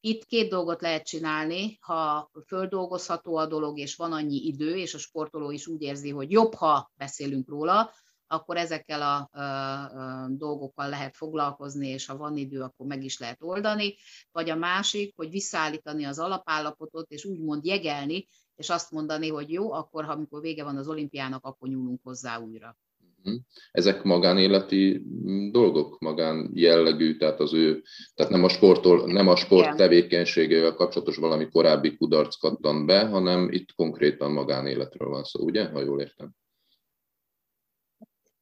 Itt 0.00 0.24
két 0.24 0.50
dolgot 0.50 0.80
lehet 0.80 1.06
csinálni, 1.06 1.78
ha 1.80 2.30
földolgozható 2.46 3.36
a 3.36 3.46
dolog, 3.46 3.78
és 3.78 3.96
van 3.96 4.12
annyi 4.12 4.46
idő, 4.46 4.76
és 4.76 4.94
a 4.94 4.98
sportoló 4.98 5.50
is 5.50 5.66
úgy 5.66 5.82
érzi, 5.82 6.10
hogy 6.10 6.30
jobb, 6.30 6.54
ha 6.54 6.92
beszélünk 6.96 7.48
róla, 7.48 7.90
akkor 8.26 8.56
ezekkel 8.56 9.02
a, 9.02 9.38
a, 9.38 9.42
a 9.42 10.28
dolgokkal 10.28 10.88
lehet 10.88 11.16
foglalkozni, 11.16 11.88
és 11.88 12.06
ha 12.06 12.16
van 12.16 12.36
idő, 12.36 12.60
akkor 12.60 12.86
meg 12.86 13.04
is 13.04 13.18
lehet 13.18 13.42
oldani. 13.42 13.94
Vagy 14.32 14.50
a 14.50 14.56
másik, 14.56 15.16
hogy 15.16 15.30
visszaállítani 15.30 16.04
az 16.04 16.18
alapállapotot, 16.18 17.10
és 17.10 17.24
úgymond 17.24 17.64
jegelni, 17.64 18.26
és 18.56 18.70
azt 18.70 18.90
mondani, 18.90 19.28
hogy 19.28 19.50
jó, 19.50 19.72
akkor, 19.72 20.04
ha 20.04 20.12
amikor 20.12 20.40
vége 20.40 20.64
van 20.64 20.76
az 20.76 20.88
olimpiának, 20.88 21.44
akkor 21.44 21.68
nyúlunk 21.68 22.00
hozzá 22.02 22.38
újra. 22.38 22.78
Mhm. 23.22 23.34
Ezek 23.70 24.02
magánéleti 24.02 25.02
dolgok, 25.50 25.98
magán 25.98 26.50
jellegű, 26.54 27.16
tehát 27.16 27.40
az 27.40 27.52
ő, 27.52 27.82
tehát 28.14 28.32
nem 28.32 28.44
a, 28.44 28.48
sportol, 28.48 29.12
nem 29.12 29.28
a 29.28 29.36
sport 29.36 29.76
tevékenységével 29.76 30.74
kapcsolatos 30.74 31.16
valami 31.16 31.48
korábbi 31.48 31.96
kudarc 31.96 32.36
kattan 32.36 32.86
be, 32.86 33.06
hanem 33.06 33.48
itt 33.50 33.74
konkrétan 33.74 34.32
magánéletről 34.32 35.08
van 35.08 35.24
szó, 35.24 35.44
ugye, 35.44 35.68
ha 35.68 35.80
jól 35.80 36.00
értem? 36.00 36.30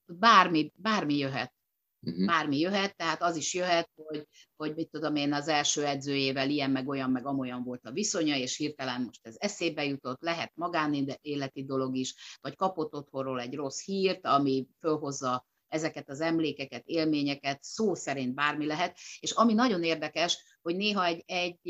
Bármi, 0.06 0.72
bármi 0.76 1.18
jöhet 1.18 1.52
uh-huh. 2.06 2.26
bármi 2.26 2.58
jöhet, 2.58 2.96
tehát 2.96 3.22
az 3.22 3.36
is 3.36 3.54
jöhet, 3.54 3.90
hogy, 3.94 4.26
hogy 4.56 4.74
mit 4.74 4.90
tudom 4.90 5.16
én, 5.16 5.32
az 5.32 5.48
első 5.48 5.84
edzőjével 5.84 6.50
ilyen, 6.50 6.70
meg 6.70 6.88
olyan, 6.88 7.10
meg 7.10 7.26
amolyan 7.26 7.62
volt 7.64 7.86
a 7.86 7.92
viszonya, 7.92 8.36
és 8.36 8.56
hirtelen 8.56 9.02
most 9.02 9.26
ez 9.26 9.34
eszébe 9.38 9.84
jutott, 9.84 10.20
lehet 10.20 10.52
magánéleti 10.54 11.64
dolog 11.64 11.96
is, 11.96 12.14
vagy 12.40 12.56
kapott 12.56 12.94
otthonról 12.94 13.40
egy 13.40 13.54
rossz 13.54 13.84
hírt, 13.84 14.26
ami 14.26 14.66
fölhozza 14.80 15.46
ezeket 15.68 16.08
az 16.08 16.20
emlékeket, 16.20 16.86
élményeket, 16.86 17.62
szó 17.62 17.94
szerint 17.94 18.34
bármi 18.34 18.66
lehet, 18.66 18.96
és 19.20 19.30
ami 19.30 19.52
nagyon 19.52 19.82
érdekes, 19.82 20.58
hogy 20.62 20.76
néha 20.76 21.04
egy, 21.04 21.22
egy 21.26 21.60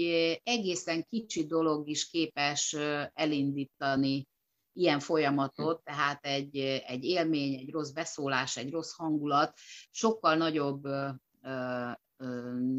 egészen 0.42 1.06
kicsi 1.08 1.46
dolog 1.46 1.88
is 1.88 2.10
képes 2.10 2.76
elindítani 3.12 4.26
ilyen 4.72 4.98
folyamatot, 4.98 5.84
tehát 5.84 6.24
egy, 6.26 6.56
egy 6.86 7.04
élmény, 7.04 7.54
egy 7.54 7.70
rossz 7.70 7.90
beszólás, 7.90 8.56
egy 8.56 8.70
rossz 8.70 8.92
hangulat 8.96 9.52
sokkal 9.90 10.34
nagyobb 10.34 10.82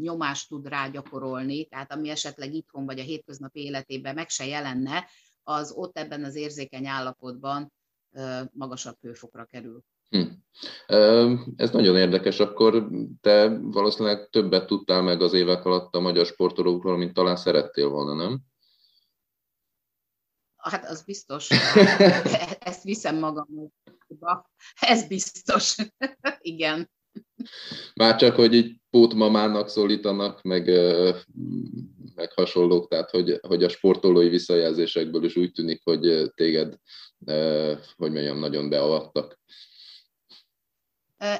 nyomást 0.00 0.48
tud 0.48 0.68
rágyakorolni, 0.68 1.64
tehát 1.64 1.92
ami 1.92 2.08
esetleg 2.08 2.54
itthon 2.54 2.84
vagy 2.84 2.98
a 2.98 3.02
hétköznapi 3.02 3.60
életében 3.60 4.14
meg 4.14 4.28
se 4.28 4.46
jelenne, 4.46 5.08
az 5.42 5.72
ott 5.76 5.98
ebben 5.98 6.24
az 6.24 6.34
érzékeny 6.34 6.86
állapotban 6.86 7.72
magasabb 8.52 8.96
hőfokra 9.00 9.44
kerül. 9.44 9.84
Hm. 10.08 10.20
Ez 11.56 11.70
nagyon 11.70 11.96
érdekes, 11.96 12.40
akkor 12.40 12.88
te 13.20 13.58
valószínűleg 13.62 14.28
többet 14.30 14.66
tudtál 14.66 15.02
meg 15.02 15.20
az 15.20 15.32
évek 15.32 15.64
alatt 15.64 15.94
a 15.94 16.00
magyar 16.00 16.26
sportolókról, 16.26 16.96
mint 16.96 17.14
talán 17.14 17.36
szerettél 17.36 17.88
volna, 17.88 18.14
nem? 18.14 18.40
Hát 20.70 20.88
az 20.90 21.02
biztos. 21.02 21.50
Ezt 22.58 22.82
viszem 22.82 23.18
magam. 23.18 23.72
Ez 24.80 25.06
biztos. 25.06 25.76
Igen. 26.38 26.90
Már 27.94 28.16
csak, 28.16 28.34
hogy 28.34 28.54
így 28.54 28.80
pótmamának 28.90 29.68
szólítanak, 29.68 30.42
meg, 30.42 30.66
meg 32.14 32.32
hasonlók, 32.32 32.88
tehát 32.88 33.10
hogy, 33.10 33.38
hogy 33.48 33.64
a 33.64 33.68
sportolói 33.68 34.28
visszajelzésekből 34.28 35.24
is 35.24 35.36
úgy 35.36 35.52
tűnik, 35.52 35.80
hogy 35.84 36.30
téged, 36.34 36.74
hogy 37.96 38.12
mondjam, 38.12 38.38
nagyon 38.38 38.68
beavattak. 38.68 39.40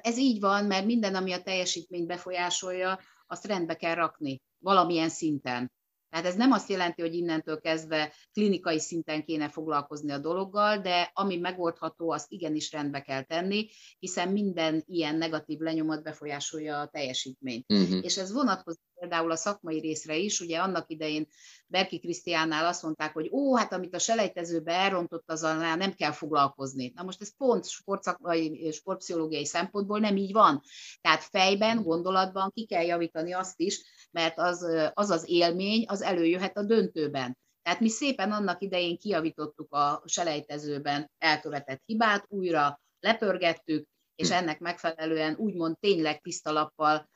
Ez 0.02 0.18
így 0.18 0.40
van, 0.40 0.64
mert 0.64 0.86
minden, 0.86 1.14
ami 1.14 1.32
a 1.32 1.42
teljesítményt 1.42 2.06
befolyásolja, 2.06 3.00
azt 3.26 3.46
rendbe 3.46 3.74
kell 3.74 3.94
rakni 3.94 4.42
valamilyen 4.58 5.08
szinten. 5.08 5.72
Tehát 6.14 6.28
ez 6.28 6.36
nem 6.36 6.52
azt 6.52 6.68
jelenti, 6.68 7.02
hogy 7.02 7.14
innentől 7.14 7.60
kezdve 7.60 8.12
klinikai 8.32 8.80
szinten 8.80 9.24
kéne 9.24 9.48
foglalkozni 9.48 10.12
a 10.12 10.18
dologgal, 10.18 10.78
de 10.78 11.10
ami 11.12 11.36
megoldható, 11.36 12.10
azt 12.10 12.32
igenis 12.32 12.72
rendbe 12.72 13.00
kell 13.00 13.22
tenni, 13.22 13.68
hiszen 13.98 14.28
minden 14.28 14.82
ilyen 14.86 15.16
negatív 15.16 15.58
lenyomat 15.58 16.02
befolyásolja 16.02 16.80
a 16.80 16.86
teljesítményt. 16.86 17.64
Uh-huh. 17.68 17.98
És 18.02 18.16
ez 18.16 18.32
vonatkozik 18.32 18.82
például 19.00 19.30
a 19.30 19.36
szakmai 19.36 19.80
részre 19.80 20.16
is, 20.16 20.40
ugye 20.40 20.58
annak 20.58 20.90
idején 20.90 21.26
Berki 21.74 21.98
Krisztiánnál 21.98 22.66
azt 22.66 22.82
mondták, 22.82 23.12
hogy 23.12 23.28
ó, 23.32 23.56
hát 23.56 23.72
amit 23.72 23.94
a 23.94 23.98
selejtezőbe 23.98 24.72
elrontott, 24.72 25.30
azzal 25.30 25.76
nem 25.76 25.92
kell 25.92 26.12
foglalkozni. 26.12 26.92
Na 26.94 27.02
most 27.02 27.20
ez 27.20 27.36
pont 27.36 27.68
sportszakmai, 27.68 28.70
sportpszichológiai 28.72 29.44
szempontból 29.44 29.98
nem 29.98 30.16
így 30.16 30.32
van. 30.32 30.60
Tehát 31.00 31.22
fejben, 31.22 31.82
gondolatban 31.82 32.50
ki 32.52 32.66
kell 32.66 32.84
javítani 32.84 33.32
azt 33.32 33.60
is, 33.60 33.82
mert 34.10 34.38
az 34.38 34.66
az, 34.92 35.10
az 35.10 35.24
élmény, 35.28 35.84
az 35.88 36.02
előjöhet 36.02 36.56
a 36.56 36.62
döntőben. 36.62 37.38
Tehát 37.62 37.80
mi 37.80 37.88
szépen 37.88 38.32
annak 38.32 38.62
idején 38.62 38.98
kijavítottuk 38.98 39.72
a 39.72 40.02
selejtezőben 40.04 41.10
elkövetett 41.18 41.82
hibát, 41.86 42.24
újra 42.28 42.80
lepörgettük, 43.00 43.86
és 44.14 44.28
hm. 44.28 44.34
ennek 44.34 44.58
megfelelően 44.58 45.34
úgymond 45.36 45.78
tényleg 45.78 46.20
tiszta 46.20 46.52
lappal 46.52 47.12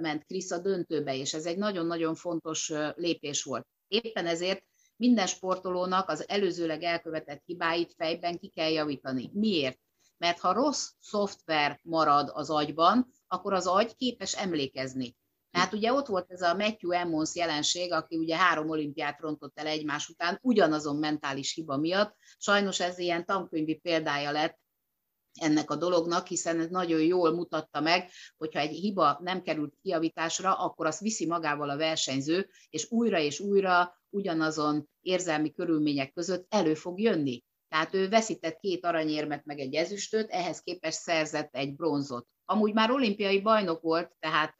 ment 0.00 0.24
Krisz 0.24 0.50
a 0.50 0.58
döntőbe, 0.58 1.16
és 1.16 1.34
ez 1.34 1.46
egy 1.46 1.58
nagyon-nagyon 1.58 2.14
fontos 2.14 2.72
lépés 2.94 3.42
volt. 3.42 3.66
Éppen 3.88 4.26
ezért 4.26 4.64
Minden 4.96 5.26
sportolónak 5.26 6.08
az 6.08 6.28
előzőleg 6.28 6.82
elkövetett 6.82 7.42
hibáit 7.44 7.94
fejben 7.96 8.38
ki 8.38 8.48
kell 8.48 8.70
javítani. 8.70 9.30
Miért? 9.32 9.78
Mert 10.18 10.38
ha 10.38 10.52
rossz 10.52 10.90
szoftver 11.00 11.80
marad 11.82 12.30
az 12.34 12.50
agyban, 12.50 13.06
akkor 13.26 13.52
az 13.52 13.66
agy 13.66 13.96
képes 13.96 14.36
emlékezni. 14.36 15.16
Tehát 15.50 15.72
ugye 15.72 15.92
ott 15.92 16.06
volt 16.06 16.30
ez 16.30 16.42
a 16.42 16.54
Matthew 16.54 16.90
Emmons 16.90 17.34
jelenség, 17.34 17.92
aki 17.92 18.16
ugye 18.16 18.36
három 18.36 18.68
olimpiát 18.68 19.20
rontott 19.20 19.58
el 19.58 19.66
egymás 19.66 20.08
után 20.08 20.38
ugyanazon 20.42 20.96
mentális 20.96 21.54
hiba 21.54 21.76
miatt. 21.76 22.16
Sajnos 22.38 22.80
ez 22.80 22.98
ilyen 22.98 23.24
tankönyvi 23.24 23.74
példája 23.74 24.30
lett 24.30 24.58
ennek 25.40 25.70
a 25.70 25.76
dolognak, 25.76 26.26
hiszen 26.26 26.60
ez 26.60 26.68
nagyon 26.68 27.00
jól 27.00 27.34
mutatta 27.34 27.80
meg, 27.80 28.10
hogyha 28.36 28.60
egy 28.60 28.70
hiba 28.70 29.18
nem 29.22 29.42
került 29.42 29.74
kiavításra, 29.82 30.54
akkor 30.54 30.86
azt 30.86 31.00
viszi 31.00 31.26
magával 31.26 31.70
a 31.70 31.76
versenyző, 31.76 32.48
és 32.70 32.90
újra 32.90 33.18
és 33.18 33.40
újra 33.40 34.00
ugyanazon 34.10 34.88
érzelmi 35.00 35.52
körülmények 35.52 36.12
között 36.12 36.46
elő 36.48 36.74
fog 36.74 37.00
jönni. 37.00 37.44
Tehát 37.68 37.94
ő 37.94 38.08
veszített 38.08 38.58
két 38.58 38.84
aranyérmet 38.84 39.44
meg 39.44 39.58
egy 39.58 39.74
ezüstöt, 39.74 40.30
ehhez 40.30 40.60
képest 40.60 40.98
szerzett 40.98 41.54
egy 41.54 41.74
bronzot. 41.74 42.26
Amúgy 42.44 42.72
már 42.72 42.90
olimpiai 42.90 43.40
bajnok 43.40 43.82
volt, 43.82 44.12
tehát 44.18 44.56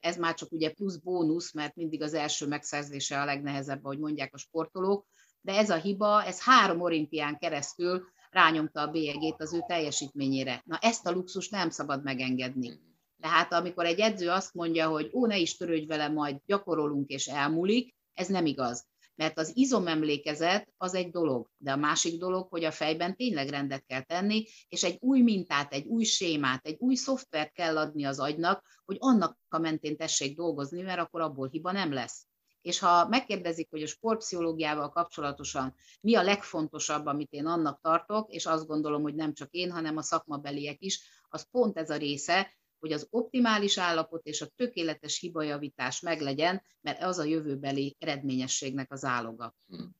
ez 0.00 0.16
már 0.16 0.34
csak 0.34 0.52
ugye 0.52 0.70
plusz 0.72 0.96
bónusz, 0.96 1.52
mert 1.52 1.74
mindig 1.74 2.02
az 2.02 2.14
első 2.14 2.46
megszerzése 2.46 3.20
a 3.20 3.24
legnehezebb, 3.24 3.84
ahogy 3.84 3.98
mondják 3.98 4.34
a 4.34 4.38
sportolók, 4.38 5.06
de 5.40 5.52
ez 5.52 5.70
a 5.70 5.76
hiba, 5.76 6.24
ez 6.24 6.42
három 6.42 6.80
olimpián 6.80 7.38
keresztül 7.38 8.04
rányomta 8.30 8.80
a 8.80 8.90
bélyegét 8.90 9.36
az 9.38 9.54
ő 9.54 9.64
teljesítményére. 9.66 10.62
Na 10.64 10.78
ezt 10.80 11.06
a 11.06 11.10
luxus 11.10 11.48
nem 11.48 11.70
szabad 11.70 12.02
megengedni. 12.02 12.80
Tehát 13.20 13.52
amikor 13.52 13.84
egy 13.84 14.00
edző 14.00 14.30
azt 14.30 14.54
mondja, 14.54 14.88
hogy 14.88 15.10
ó, 15.12 15.26
ne 15.26 15.36
is 15.36 15.56
törődj 15.56 15.86
vele, 15.86 16.08
majd 16.08 16.36
gyakorolunk 16.46 17.08
és 17.08 17.26
elmúlik, 17.26 17.94
ez 18.14 18.28
nem 18.28 18.46
igaz. 18.46 18.86
Mert 19.14 19.38
az 19.38 19.56
izomemlékezet 19.56 20.72
az 20.76 20.94
egy 20.94 21.10
dolog, 21.10 21.50
de 21.56 21.72
a 21.72 21.76
másik 21.76 22.18
dolog, 22.18 22.48
hogy 22.48 22.64
a 22.64 22.70
fejben 22.70 23.16
tényleg 23.16 23.48
rendet 23.48 23.84
kell 23.86 24.02
tenni, 24.02 24.44
és 24.68 24.84
egy 24.84 24.96
új 25.00 25.20
mintát, 25.20 25.72
egy 25.72 25.86
új 25.86 26.04
sémát, 26.04 26.66
egy 26.66 26.76
új 26.78 26.94
szoftvert 26.94 27.52
kell 27.52 27.78
adni 27.78 28.04
az 28.04 28.18
agynak, 28.18 28.64
hogy 28.84 28.96
annak 29.00 29.38
a 29.48 29.58
mentén 29.58 29.96
tessék 29.96 30.36
dolgozni, 30.36 30.82
mert 30.82 31.00
akkor 31.00 31.20
abból 31.20 31.48
hiba 31.48 31.72
nem 31.72 31.92
lesz. 31.92 32.27
És 32.62 32.78
ha 32.78 33.08
megkérdezik, 33.08 33.70
hogy 33.70 33.82
a 33.82 33.86
sportpszichológiával 33.86 34.88
kapcsolatosan 34.88 35.74
mi 36.00 36.14
a 36.14 36.22
legfontosabb, 36.22 37.06
amit 37.06 37.32
én 37.32 37.46
annak 37.46 37.80
tartok, 37.80 38.32
és 38.32 38.46
azt 38.46 38.66
gondolom, 38.66 39.02
hogy 39.02 39.14
nem 39.14 39.34
csak 39.34 39.48
én, 39.50 39.70
hanem 39.70 39.96
a 39.96 40.02
szakmabeliek 40.02 40.76
is, 40.80 41.00
az 41.28 41.50
pont 41.50 41.78
ez 41.78 41.90
a 41.90 41.96
része, 41.96 42.56
hogy 42.78 42.92
az 42.92 43.06
optimális 43.10 43.78
állapot 43.78 44.26
és 44.26 44.40
a 44.40 44.46
tökéletes 44.56 45.18
hibajavítás 45.18 46.00
meglegyen, 46.00 46.62
mert 46.80 47.02
az 47.02 47.18
a 47.18 47.24
jövőbeli 47.24 47.96
eredményességnek 47.98 48.92
az 48.92 49.04
áloga. 49.04 49.54
Hmm. 49.66 49.96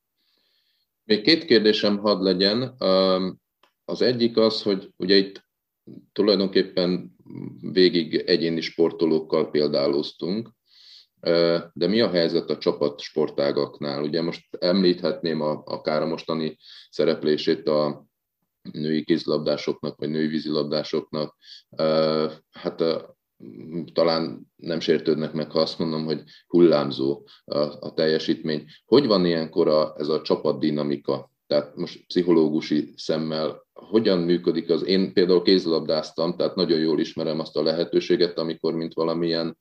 Még 1.05 1.23
két 1.23 1.45
kérdésem 1.45 1.99
had 1.99 2.23
legyen. 2.23 2.77
Az 3.85 4.03
egyik 4.03 4.37
az, 4.37 4.63
hogy 4.63 4.93
ugye 4.97 5.17
itt 5.17 5.47
tulajdonképpen 6.13 7.17
végig 7.61 8.15
egyéni 8.15 8.61
sportolókkal 8.61 9.51
példáloztunk, 9.51 10.51
de 11.73 11.87
mi 11.87 12.01
a 12.01 12.11
helyzet 12.11 12.51
a 12.51 12.59
csapat 12.59 13.01
sportágaknál? 13.01 14.03
Ugye 14.03 14.23
most 14.23 14.57
említhetném 14.59 15.41
a, 15.41 15.63
akár 15.65 16.03
a 16.03 16.07
mostani 16.07 16.57
szereplését 16.91 17.69
a 17.69 18.07
női 18.73 19.05
kézlabdásoknak, 19.05 19.99
vagy 19.99 20.11
női 20.11 20.27
vízilabdásoknak. 20.27 21.37
Hát 22.51 22.83
talán 23.93 24.51
nem 24.57 24.81
sértődnek 24.81 25.33
meg, 25.33 25.51
ha 25.51 25.61
azt 25.61 25.79
mondom, 25.79 26.05
hogy 26.05 26.23
hullámzó 26.47 27.27
a, 27.45 27.59
a 27.59 27.93
teljesítmény. 27.95 28.65
Hogy 28.85 29.07
van 29.07 29.27
ilyenkor 29.27 29.69
a, 29.69 29.95
ez 29.99 30.09
a 30.09 30.23
csapatdinamika? 30.23 31.31
Tehát 31.47 31.77
most 31.77 32.07
pszichológusi 32.07 32.93
szemmel 32.97 33.67
hogyan 33.73 34.19
működik 34.19 34.71
az? 34.71 34.85
Én 34.85 35.13
például 35.13 35.43
kézlabdáztam, 35.43 36.37
tehát 36.37 36.55
nagyon 36.55 36.79
jól 36.79 37.01
ismerem 37.01 37.41
azt 37.41 37.57
a 37.57 37.63
lehetőséget, 37.63 38.39
amikor 38.39 38.75
mint 38.75 38.95
valamilyen 38.95 39.57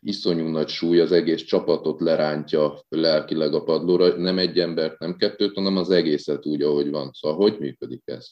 iszonyú 0.00 0.46
nagy 0.48 0.68
súly 0.68 1.00
az 1.00 1.12
egész 1.12 1.42
csapatot 1.42 2.00
lerántja 2.00 2.80
lelkileg 2.88 3.54
a 3.54 3.62
padlóra, 3.62 4.16
nem 4.16 4.38
egy 4.38 4.58
embert, 4.58 4.98
nem 4.98 5.16
kettőt, 5.16 5.54
hanem 5.54 5.76
az 5.76 5.90
egészet 5.90 6.46
úgy, 6.46 6.62
ahogy 6.62 6.90
van. 6.90 7.10
Szóval 7.12 7.36
hogy 7.36 7.58
működik 7.58 8.02
ez? 8.04 8.28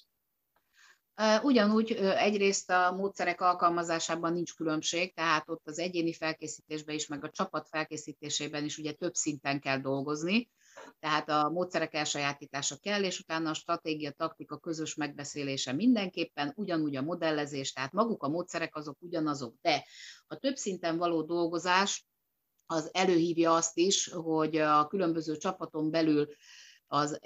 Ugyanúgy 1.43 1.93
egyrészt 2.17 2.71
a 2.71 2.95
módszerek 2.97 3.41
alkalmazásában 3.41 4.33
nincs 4.33 4.55
különbség, 4.55 5.15
tehát 5.15 5.49
ott 5.49 5.67
az 5.67 5.79
egyéni 5.79 6.13
felkészítésben 6.13 6.95
is, 6.95 7.07
meg 7.07 7.25
a 7.25 7.31
csapat 7.31 7.69
felkészítésében 7.69 8.65
is 8.65 8.79
ugye 8.79 8.93
több 8.93 9.15
szinten 9.15 9.61
kell 9.61 9.79
dolgozni 9.79 10.51
tehát 10.99 11.29
a 11.29 11.51
módszerek 11.51 11.95
elsajátítása 11.95 12.77
kell, 12.77 13.03
és 13.03 13.19
utána 13.21 13.51
a 13.51 13.55
stratégia, 13.55 14.11
taktika 14.11 14.59
közös 14.59 14.95
megbeszélése 14.95 15.73
mindenképpen, 15.73 16.53
ugyanúgy 16.57 16.97
a 16.97 17.03
modellezés, 17.03 17.73
tehát 17.73 17.93
maguk 17.93 18.23
a 18.23 18.29
módszerek 18.29 18.77
azok 18.77 18.97
ugyanazok, 19.01 19.55
de 19.63 19.85
a 20.27 20.37
több 20.37 20.57
szinten 20.57 20.97
való 20.97 21.23
dolgozás 21.23 22.07
az 22.67 22.91
előhívja 22.93 23.55
azt 23.55 23.77
is, 23.79 24.09
hogy 24.09 24.57
a 24.57 24.87
különböző 24.87 25.37
csapaton 25.37 25.91
belül 25.91 26.29
az, 26.95 27.19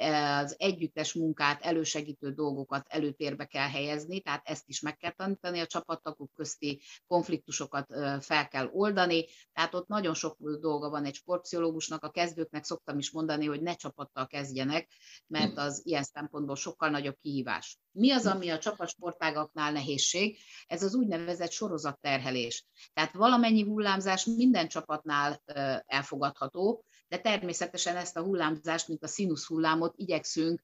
az 0.43 0.55
együttes 0.59 1.13
munkát 1.13 1.63
elősegítő 1.63 2.31
dolgokat 2.31 2.87
előtérbe 2.89 3.45
kell 3.45 3.69
helyezni, 3.69 4.21
tehát 4.21 4.49
ezt 4.49 4.69
is 4.69 4.81
meg 4.81 4.97
kell 4.97 5.11
tanítani, 5.11 5.61
a 5.61 5.67
csapattagok 5.67 6.31
közti 6.35 6.81
konfliktusokat 7.07 7.87
fel 8.21 8.49
kell 8.49 8.69
oldani, 8.73 9.25
tehát 9.53 9.75
ott 9.75 9.89
nagyon 9.89 10.15
sok 10.15 10.37
dolga 10.61 10.91
van 10.91 11.05
egy 11.05 11.15
sportpszichológusnak, 11.15 12.05
a 12.05 12.11
kezdőknek 12.11 12.65
szoktam 12.65 12.99
is 12.99 13.11
mondani, 13.11 13.47
hogy 13.47 13.63
ne 13.63 13.75
csapattal 13.75 14.27
kezdjenek, 14.27 14.89
mert 15.27 15.59
az 15.59 15.81
ilyen 15.85 16.03
szempontból 16.03 16.57
sokkal 16.57 16.89
nagyobb 16.89 17.17
kihívás. 17.21 17.79
Mi 17.91 18.11
az, 18.11 18.27
ami 18.27 18.49
a 18.49 18.59
csapatsportágaknál 18.59 19.73
nehézség? 19.73 20.39
Ez 20.67 20.83
az 20.83 20.95
úgynevezett 20.95 21.51
sorozatterhelés. 21.51 22.65
Tehát 22.93 23.13
valamennyi 23.13 23.63
hullámzás 23.63 24.25
minden 24.25 24.69
csapatnál 24.69 25.43
elfogadható, 25.87 26.85
de 27.09 27.19
természetesen 27.19 27.97
ezt 27.97 28.17
a 28.17 28.23
hullámzást, 28.23 28.89
mint 28.89 29.03
a 29.03 29.07
színusz 29.07 29.47
hullámot 29.47 29.95
igyekszünk 29.97 30.63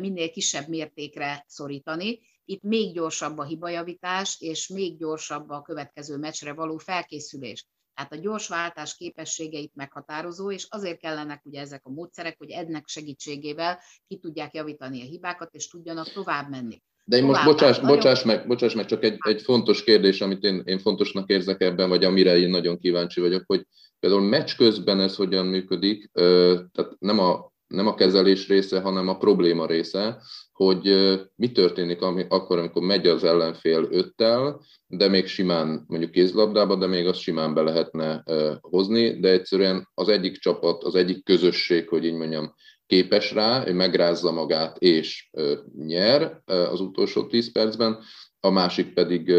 minél 0.00 0.30
kisebb 0.30 0.68
mértékre 0.68 1.44
szorítani. 1.48 2.20
Itt 2.44 2.62
még 2.62 2.94
gyorsabb 2.94 3.38
a 3.38 3.44
hibajavítás, 3.44 4.40
és 4.40 4.68
még 4.68 4.98
gyorsabb 4.98 5.50
a 5.50 5.62
következő 5.62 6.16
meccsre 6.16 6.52
való 6.52 6.78
felkészülés. 6.78 7.66
Tehát 7.94 8.12
a 8.12 8.16
gyors 8.16 8.48
váltás 8.48 8.96
képességeit 8.96 9.74
meghatározó, 9.74 10.50
és 10.50 10.66
azért 10.68 10.98
kellenek 10.98 11.44
ugye 11.44 11.60
ezek 11.60 11.84
a 11.84 11.90
módszerek, 11.90 12.38
hogy 12.38 12.50
ennek 12.50 12.88
segítségével 12.88 13.80
ki 14.06 14.18
tudják 14.18 14.54
javítani 14.54 15.02
a 15.02 15.04
hibákat, 15.04 15.54
és 15.54 15.68
tudjanak 15.68 16.12
tovább 16.12 16.50
menni. 16.50 16.82
De 17.08 17.16
én 17.16 17.24
most 17.24 17.44
bocsáss, 17.44 17.78
bocsáss, 17.78 18.22
meg, 18.22 18.46
bocsáss 18.46 18.74
meg, 18.74 18.86
csak 18.86 19.04
egy, 19.04 19.16
egy 19.28 19.42
fontos 19.42 19.84
kérdés, 19.84 20.20
amit 20.20 20.42
én, 20.42 20.62
én 20.64 20.78
fontosnak 20.78 21.30
érzek 21.30 21.60
ebben, 21.60 21.88
vagy 21.88 22.04
amire 22.04 22.38
én 22.38 22.50
nagyon 22.50 22.78
kíváncsi 22.78 23.20
vagyok, 23.20 23.42
hogy 23.46 23.66
például 24.00 24.22
meccs 24.22 24.56
közben 24.56 25.00
ez 25.00 25.16
hogyan 25.16 25.46
működik, 25.46 26.10
tehát 26.12 26.90
nem 26.98 27.18
a, 27.18 27.52
nem 27.66 27.86
a 27.86 27.94
kezelés 27.94 28.48
része, 28.48 28.80
hanem 28.80 29.08
a 29.08 29.16
probléma 29.16 29.66
része, 29.66 30.22
hogy 30.52 30.82
mi 31.36 31.52
történik 31.52 32.02
ami, 32.02 32.24
akkor, 32.28 32.58
amikor 32.58 32.82
megy 32.82 33.06
az 33.06 33.24
ellenfél 33.24 33.88
öttel, 33.90 34.60
de 34.86 35.08
még 35.08 35.26
simán, 35.26 35.84
mondjuk 35.86 36.10
kézlabdába, 36.10 36.76
de 36.76 36.86
még 36.86 37.06
azt 37.06 37.20
simán 37.20 37.54
be 37.54 37.62
lehetne 37.62 38.24
hozni, 38.60 39.20
de 39.20 39.30
egyszerűen 39.30 39.88
az 39.94 40.08
egyik 40.08 40.38
csapat, 40.38 40.84
az 40.84 40.94
egyik 40.94 41.24
közösség, 41.24 41.88
hogy 41.88 42.04
így 42.04 42.14
mondjam, 42.14 42.54
képes 42.86 43.32
rá, 43.32 43.66
ő 43.66 43.72
megrázza 43.72 44.32
magát 44.32 44.78
és 44.78 45.30
nyer 45.76 46.40
az 46.44 46.80
utolsó 46.80 47.26
10 47.26 47.52
percben, 47.52 48.02
a 48.40 48.50
másik 48.50 48.94
pedig 48.94 49.32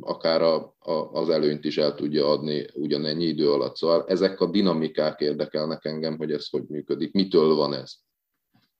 akár 0.00 0.42
a, 0.42 0.74
a, 0.78 0.92
az 0.92 1.28
előnyt 1.28 1.64
is 1.64 1.78
el 1.78 1.94
tudja 1.94 2.28
adni 2.28 2.66
ugyanennyi 2.72 3.24
idő 3.24 3.50
alatt. 3.52 3.76
Szóval 3.76 4.04
ezek 4.06 4.40
a 4.40 4.50
dinamikák 4.50 5.20
érdekelnek 5.20 5.84
engem, 5.84 6.16
hogy 6.16 6.32
ez 6.32 6.48
hogy 6.48 6.64
működik, 6.68 7.12
mitől 7.12 7.54
van 7.54 7.74
ez. 7.74 7.92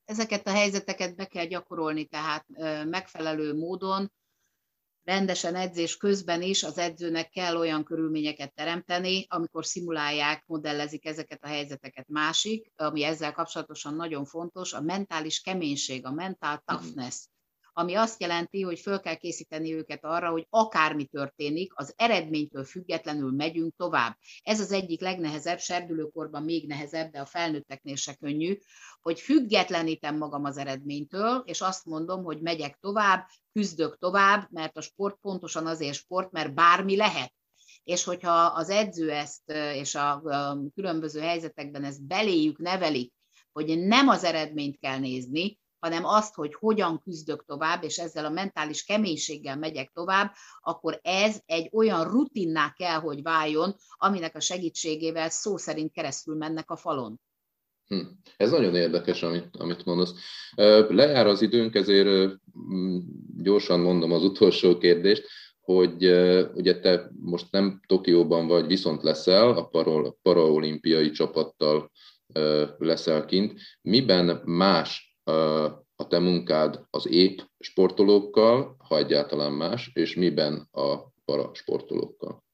Ezeket 0.05 0.47
a 0.47 0.51
helyzeteket 0.51 1.17
be 1.17 1.25
kell 1.25 1.47
gyakorolni, 1.47 2.05
tehát 2.05 2.47
megfelelő 2.85 3.55
módon, 3.55 4.13
rendesen 5.07 5.55
edzés 5.55 5.97
közben 5.97 6.43
is 6.43 6.63
az 6.63 6.79
edzőnek 6.79 7.31
kell 7.31 7.57
olyan 7.57 7.85
körülményeket 7.85 8.55
teremteni, 8.55 9.27
amikor 9.29 9.67
szimulálják, 9.67 10.45
modellezik 10.47 11.07
ezeket 11.07 11.45
a 11.45 11.47
helyzeteket. 11.47 12.09
Másik, 12.09 12.73
ami 12.77 13.05
ezzel 13.05 13.33
kapcsolatosan 13.33 13.95
nagyon 13.95 14.25
fontos, 14.25 14.73
a 14.73 14.81
mentális 14.81 15.41
keménység, 15.41 16.07
a 16.07 16.13
mental 16.13 16.63
toughness 16.65 17.27
ami 17.79 17.95
azt 17.95 18.21
jelenti, 18.21 18.63
hogy 18.63 18.79
föl 18.79 19.01
kell 19.01 19.15
készíteni 19.15 19.75
őket 19.75 20.05
arra, 20.05 20.31
hogy 20.31 20.47
akármi 20.51 21.05
történik, 21.05 21.73
az 21.75 21.95
eredménytől 21.97 22.65
függetlenül 22.65 23.31
megyünk 23.31 23.77
tovább. 23.77 24.17
Ez 24.43 24.61
az 24.61 24.73
egyik 24.73 25.01
legnehezebb, 25.01 25.59
serdülőkorban 25.59 26.43
még 26.43 26.67
nehezebb, 26.67 27.11
de 27.11 27.21
a 27.21 27.27
felnőtteknél 27.27 27.97
se 27.97 28.15
könnyű, 28.15 28.59
hogy 29.01 29.21
függetlenítem 29.21 30.17
magam 30.17 30.45
az 30.45 30.57
eredménytől, 30.57 31.43
és 31.47 31.61
azt 31.61 31.85
mondom, 31.85 32.25
hogy 32.25 32.41
megyek 32.41 32.79
tovább, 32.81 33.27
küzdök 33.53 33.99
tovább, 33.99 34.49
mert 34.51 34.77
a 34.77 34.81
sport 34.81 35.19
pontosan 35.21 35.67
azért 35.67 35.97
sport, 35.97 36.33
mert 36.33 36.55
bármi 36.55 36.97
lehet 36.97 37.35
és 37.85 38.05
hogyha 38.05 38.33
az 38.33 38.71
edző 38.71 39.11
ezt 39.11 39.51
és 39.75 39.95
a 39.95 40.23
különböző 40.75 41.21
helyzetekben 41.21 41.85
ezt 41.85 42.07
beléjük 42.07 42.59
nevelik, 42.59 43.13
hogy 43.53 43.79
nem 43.79 44.09
az 44.09 44.25
eredményt 44.25 44.79
kell 44.79 44.99
nézni, 44.99 45.59
hanem 45.79 46.05
azt, 46.05 46.35
hogy 46.35 46.55
hogyan 46.55 47.01
küzdök 47.05 47.45
tovább, 47.45 47.83
és 47.83 47.99
ezzel 47.99 48.25
a 48.25 48.31
mentális 48.31 48.85
keménységgel 48.85 49.57
megyek 49.57 49.91
tovább, 49.95 50.33
akkor 50.61 51.01
ez 51.03 51.41
egy 51.47 51.69
olyan 51.73 52.11
rutinná 52.11 52.73
kell, 52.77 52.99
hogy 52.99 53.23
váljon, 53.23 53.75
aminek 53.97 54.37
a 54.37 54.41
segítségével 54.41 55.29
szó 55.29 55.57
szerint 55.57 55.93
keresztül 55.93 56.37
mennek 56.37 56.71
a 56.71 56.77
falon. 56.77 57.21
Hm. 57.87 58.01
Ez 58.37 58.51
nagyon 58.51 58.75
érdekes, 58.75 59.23
amit, 59.23 59.57
amit 59.57 59.85
mondasz. 59.85 60.15
Lejár 60.89 61.27
az 61.27 61.43
időnk, 61.43 61.75
ezért 61.75 62.41
gyorsan 63.37 63.81
mondom 63.81 64.13
az 64.13 64.25
utolsó 64.25 64.79
kérdést, 64.79 65.29
hogy 65.61 66.05
ugye 66.55 66.81
te 66.81 67.11
most 67.21 67.47
nem 67.51 67.81
Tokióban 67.87 68.47
vagy, 68.47 68.67
viszont 68.67 69.03
leszel, 69.03 69.51
a 69.51 69.71
paraolimpiai 70.23 71.11
csapattal 71.11 71.91
leszel 72.79 73.25
kint. 73.25 73.61
Miben 73.83 74.43
más 74.45 75.16
a 75.97 76.07
te 76.09 76.19
munkád 76.19 76.87
az 76.91 77.07
épp 77.09 77.39
sportolókkal, 77.59 78.77
ha 78.79 78.97
egyáltalán 78.97 79.53
más, 79.53 79.91
és 79.95 80.15
miben 80.15 80.69
a 80.71 80.97
parasportolókkal? 81.25 82.45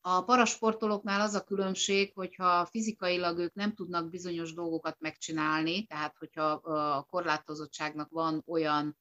A 0.00 0.22
parasportolóknál 0.22 1.20
az 1.20 1.34
a 1.34 1.44
különbség, 1.44 2.12
hogyha 2.14 2.66
fizikailag 2.66 3.38
ők 3.38 3.54
nem 3.54 3.74
tudnak 3.74 4.10
bizonyos 4.10 4.54
dolgokat 4.54 4.96
megcsinálni, 5.00 5.86
tehát 5.86 6.16
hogyha 6.18 6.50
a 6.52 7.02
korlátozottságnak 7.02 8.10
van 8.10 8.42
olyan 8.46 8.98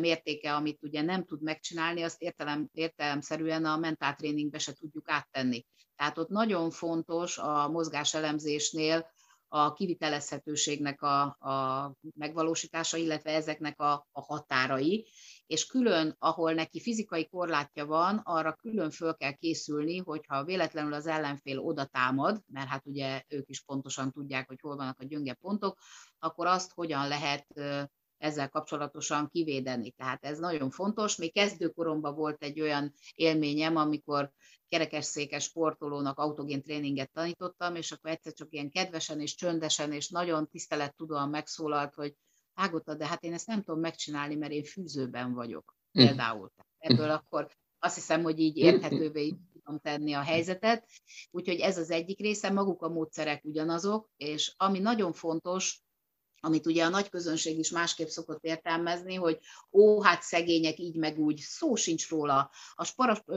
mértéke, 0.00 0.54
amit 0.54 0.82
ugye 0.82 1.02
nem 1.02 1.24
tud 1.24 1.42
megcsinálni, 1.42 2.02
azt 2.02 2.22
értelem, 2.22 2.68
értelemszerűen 2.72 3.64
a 3.64 3.76
mentáltréningbe 3.76 4.58
se 4.58 4.72
tudjuk 4.72 5.10
áttenni. 5.10 5.66
Tehát 5.96 6.18
ott 6.18 6.28
nagyon 6.28 6.70
fontos 6.70 7.38
a 7.38 7.68
mozgáselemzésnél 7.68 9.10
a 9.54 9.72
kivitelezhetőségnek 9.72 11.02
a, 11.02 11.22
a 11.22 11.94
megvalósítása, 12.14 12.96
illetve 12.96 13.30
ezeknek 13.30 13.80
a, 13.80 14.06
a 14.12 14.20
határai, 14.20 15.06
és 15.46 15.66
külön, 15.66 16.16
ahol 16.18 16.52
neki 16.52 16.80
fizikai 16.80 17.28
korlátja 17.28 17.86
van, 17.86 18.20
arra 18.24 18.52
külön 18.54 18.90
föl 18.90 19.14
kell 19.14 19.32
készülni, 19.32 19.98
hogyha 19.98 20.44
véletlenül 20.44 20.92
az 20.92 21.06
ellenfél 21.06 21.58
oda 21.58 21.84
támad, 21.84 22.42
mert 22.46 22.68
hát 22.68 22.86
ugye 22.86 23.22
ők 23.28 23.48
is 23.48 23.60
pontosan 23.60 24.10
tudják, 24.10 24.48
hogy 24.48 24.60
hol 24.60 24.76
vannak 24.76 25.00
a 25.00 25.04
gyönge 25.04 25.34
pontok, 25.34 25.78
akkor 26.18 26.46
azt 26.46 26.72
hogyan 26.72 27.08
lehet 27.08 27.46
ezzel 28.22 28.48
kapcsolatosan 28.48 29.28
kivédeni. 29.28 29.90
Tehát 29.90 30.24
ez 30.24 30.38
nagyon 30.38 30.70
fontos. 30.70 31.16
Még 31.16 31.32
kezdőkoromban 31.32 32.14
volt 32.14 32.42
egy 32.42 32.60
olyan 32.60 32.92
élményem, 33.14 33.76
amikor 33.76 34.30
kerekesszékes 34.68 35.44
sportolónak 35.44 36.18
autogén 36.18 36.62
tréninget 36.62 37.12
tanítottam, 37.12 37.74
és 37.74 37.92
akkor 37.92 38.10
egyszer 38.10 38.32
csak 38.32 38.52
ilyen 38.52 38.70
kedvesen 38.70 39.20
és 39.20 39.34
csöndesen 39.34 39.92
és 39.92 40.08
nagyon 40.08 40.48
tisztelettudóan 40.48 41.28
megszólalt, 41.28 41.94
hogy 41.94 42.14
Ágota, 42.54 42.94
de 42.94 43.06
hát 43.06 43.22
én 43.22 43.32
ezt 43.32 43.46
nem 43.46 43.62
tudom 43.62 43.80
megcsinálni, 43.80 44.34
mert 44.34 44.52
én 44.52 44.64
fűzőben 44.64 45.34
vagyok. 45.34 45.76
Hm. 45.92 45.98
Például. 45.98 46.52
Ebből 46.78 47.10
akkor 47.10 47.48
azt 47.78 47.94
hiszem, 47.94 48.22
hogy 48.22 48.38
így 48.38 48.56
érthetővé 48.56 49.34
tudom 49.52 49.78
tenni 49.80 50.12
a 50.12 50.20
helyzetet. 50.20 50.88
Úgyhogy 51.30 51.60
ez 51.60 51.78
az 51.78 51.90
egyik 51.90 52.18
része, 52.18 52.50
maguk 52.50 52.82
a 52.82 52.88
módszerek 52.88 53.44
ugyanazok, 53.44 54.10
és 54.16 54.54
ami 54.56 54.78
nagyon 54.78 55.12
fontos, 55.12 55.82
amit 56.44 56.66
ugye 56.66 56.84
a 56.84 56.88
nagy 56.88 57.08
közönség 57.08 57.58
is 57.58 57.70
másképp 57.70 58.06
szokott 58.06 58.44
értelmezni, 58.44 59.14
hogy 59.14 59.38
ó, 59.72 60.02
hát 60.02 60.22
szegények 60.22 60.78
így 60.78 60.96
meg 60.96 61.18
úgy, 61.18 61.38
szó 61.38 61.74
sincs 61.74 62.08
róla. 62.08 62.50
A 62.74 62.84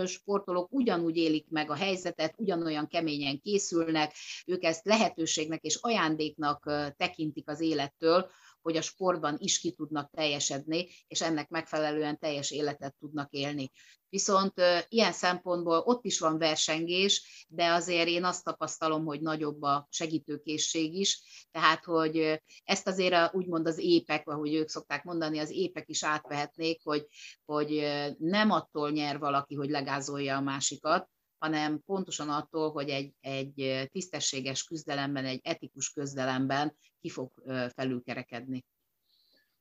sportolók 0.05 0.67
ugyanúgy 0.71 1.17
élik 1.17 1.45
meg 1.49 1.69
a 1.69 1.75
helyzetet, 1.75 2.33
ugyanolyan 2.37 2.87
keményen 2.87 3.41
készülnek, 3.41 4.13
ők 4.45 4.63
ezt 4.63 4.85
lehetőségnek 4.85 5.63
és 5.63 5.77
ajándéknak 5.81 6.63
tekintik 6.97 7.49
az 7.49 7.61
élettől, 7.61 8.29
hogy 8.65 8.77
a 8.77 8.81
sportban 8.81 9.35
is 9.39 9.59
ki 9.59 9.71
tudnak 9.71 10.09
teljesedni, 10.11 10.87
és 11.07 11.21
ennek 11.21 11.49
megfelelően 11.49 12.19
teljes 12.19 12.51
életet 12.51 12.95
tudnak 12.99 13.31
élni. 13.31 13.71
Viszont 14.09 14.53
ilyen 14.87 15.11
szempontból 15.11 15.77
ott 15.77 16.05
is 16.05 16.19
van 16.19 16.37
versengés, 16.37 17.45
de 17.49 17.71
azért 17.71 18.07
én 18.07 18.23
azt 18.23 18.43
tapasztalom, 18.43 19.05
hogy 19.05 19.21
nagyobb 19.21 19.61
a 19.61 19.87
segítőkészség 19.89 20.93
is, 20.93 21.21
tehát 21.51 21.83
hogy 21.83 22.41
ezt 22.63 22.87
azért 22.87 23.33
úgymond 23.33 23.67
az 23.67 23.77
épek, 23.77 24.29
ahogy 24.29 24.53
ők 24.53 24.69
szokták 24.69 25.03
mondani, 25.03 25.39
az 25.39 25.49
épek 25.49 25.89
is 25.89 26.03
átvehetnék, 26.03 26.81
hogy, 26.83 27.07
hogy 27.45 27.85
nem 28.17 28.51
attól 28.51 28.91
nyer 28.91 29.19
valaki, 29.19 29.55
hogy 29.55 29.69
legázolja 29.69 30.37
a 30.37 30.41
másikat, 30.41 31.09
hanem 31.45 31.81
pontosan 31.85 32.29
attól, 32.29 32.71
hogy 32.71 32.89
egy, 32.89 33.13
egy 33.19 33.87
tisztességes 33.91 34.63
küzdelemben, 34.63 35.25
egy 35.25 35.39
etikus 35.43 35.89
küzdelemben 35.89 36.77
ki 37.01 37.09
fog 37.09 37.31
felülkerekedni. 37.75 38.65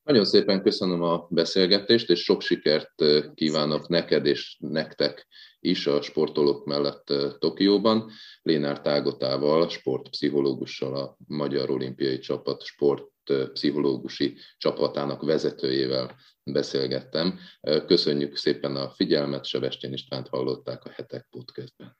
Nagyon 0.05 0.25
szépen 0.25 0.63
köszönöm 0.63 1.03
a 1.03 1.27
beszélgetést, 1.31 2.11
és 2.11 2.23
sok 2.23 2.41
sikert 2.43 2.95
kívánok 3.35 3.89
neked 3.89 4.27
és 4.27 4.57
nektek 4.59 5.27
is 5.61 5.87
a 5.87 6.03
sportolók 6.03 6.65
mellett 6.65 7.13
Tokióban. 7.39 8.11
Lénár 8.43 8.81
Tágotával, 8.81 9.69
sportpszichológussal, 9.69 10.97
a 10.97 11.17
Magyar 11.27 11.71
Olimpiai 11.71 12.19
Csapat 12.19 12.63
sportpszichológusi 12.63 14.37
csapatának 14.57 15.23
vezetőjével 15.23 16.17
beszélgettem. 16.43 17.39
Köszönjük 17.87 18.37
szépen 18.37 18.77
a 18.77 18.91
figyelmet, 18.91 19.45
Sebestén 19.45 19.93
Istvánt 19.93 20.29
hallották 20.29 20.85
a 20.85 20.91
Hetek 20.91 21.27
Podcastben. 21.31 21.97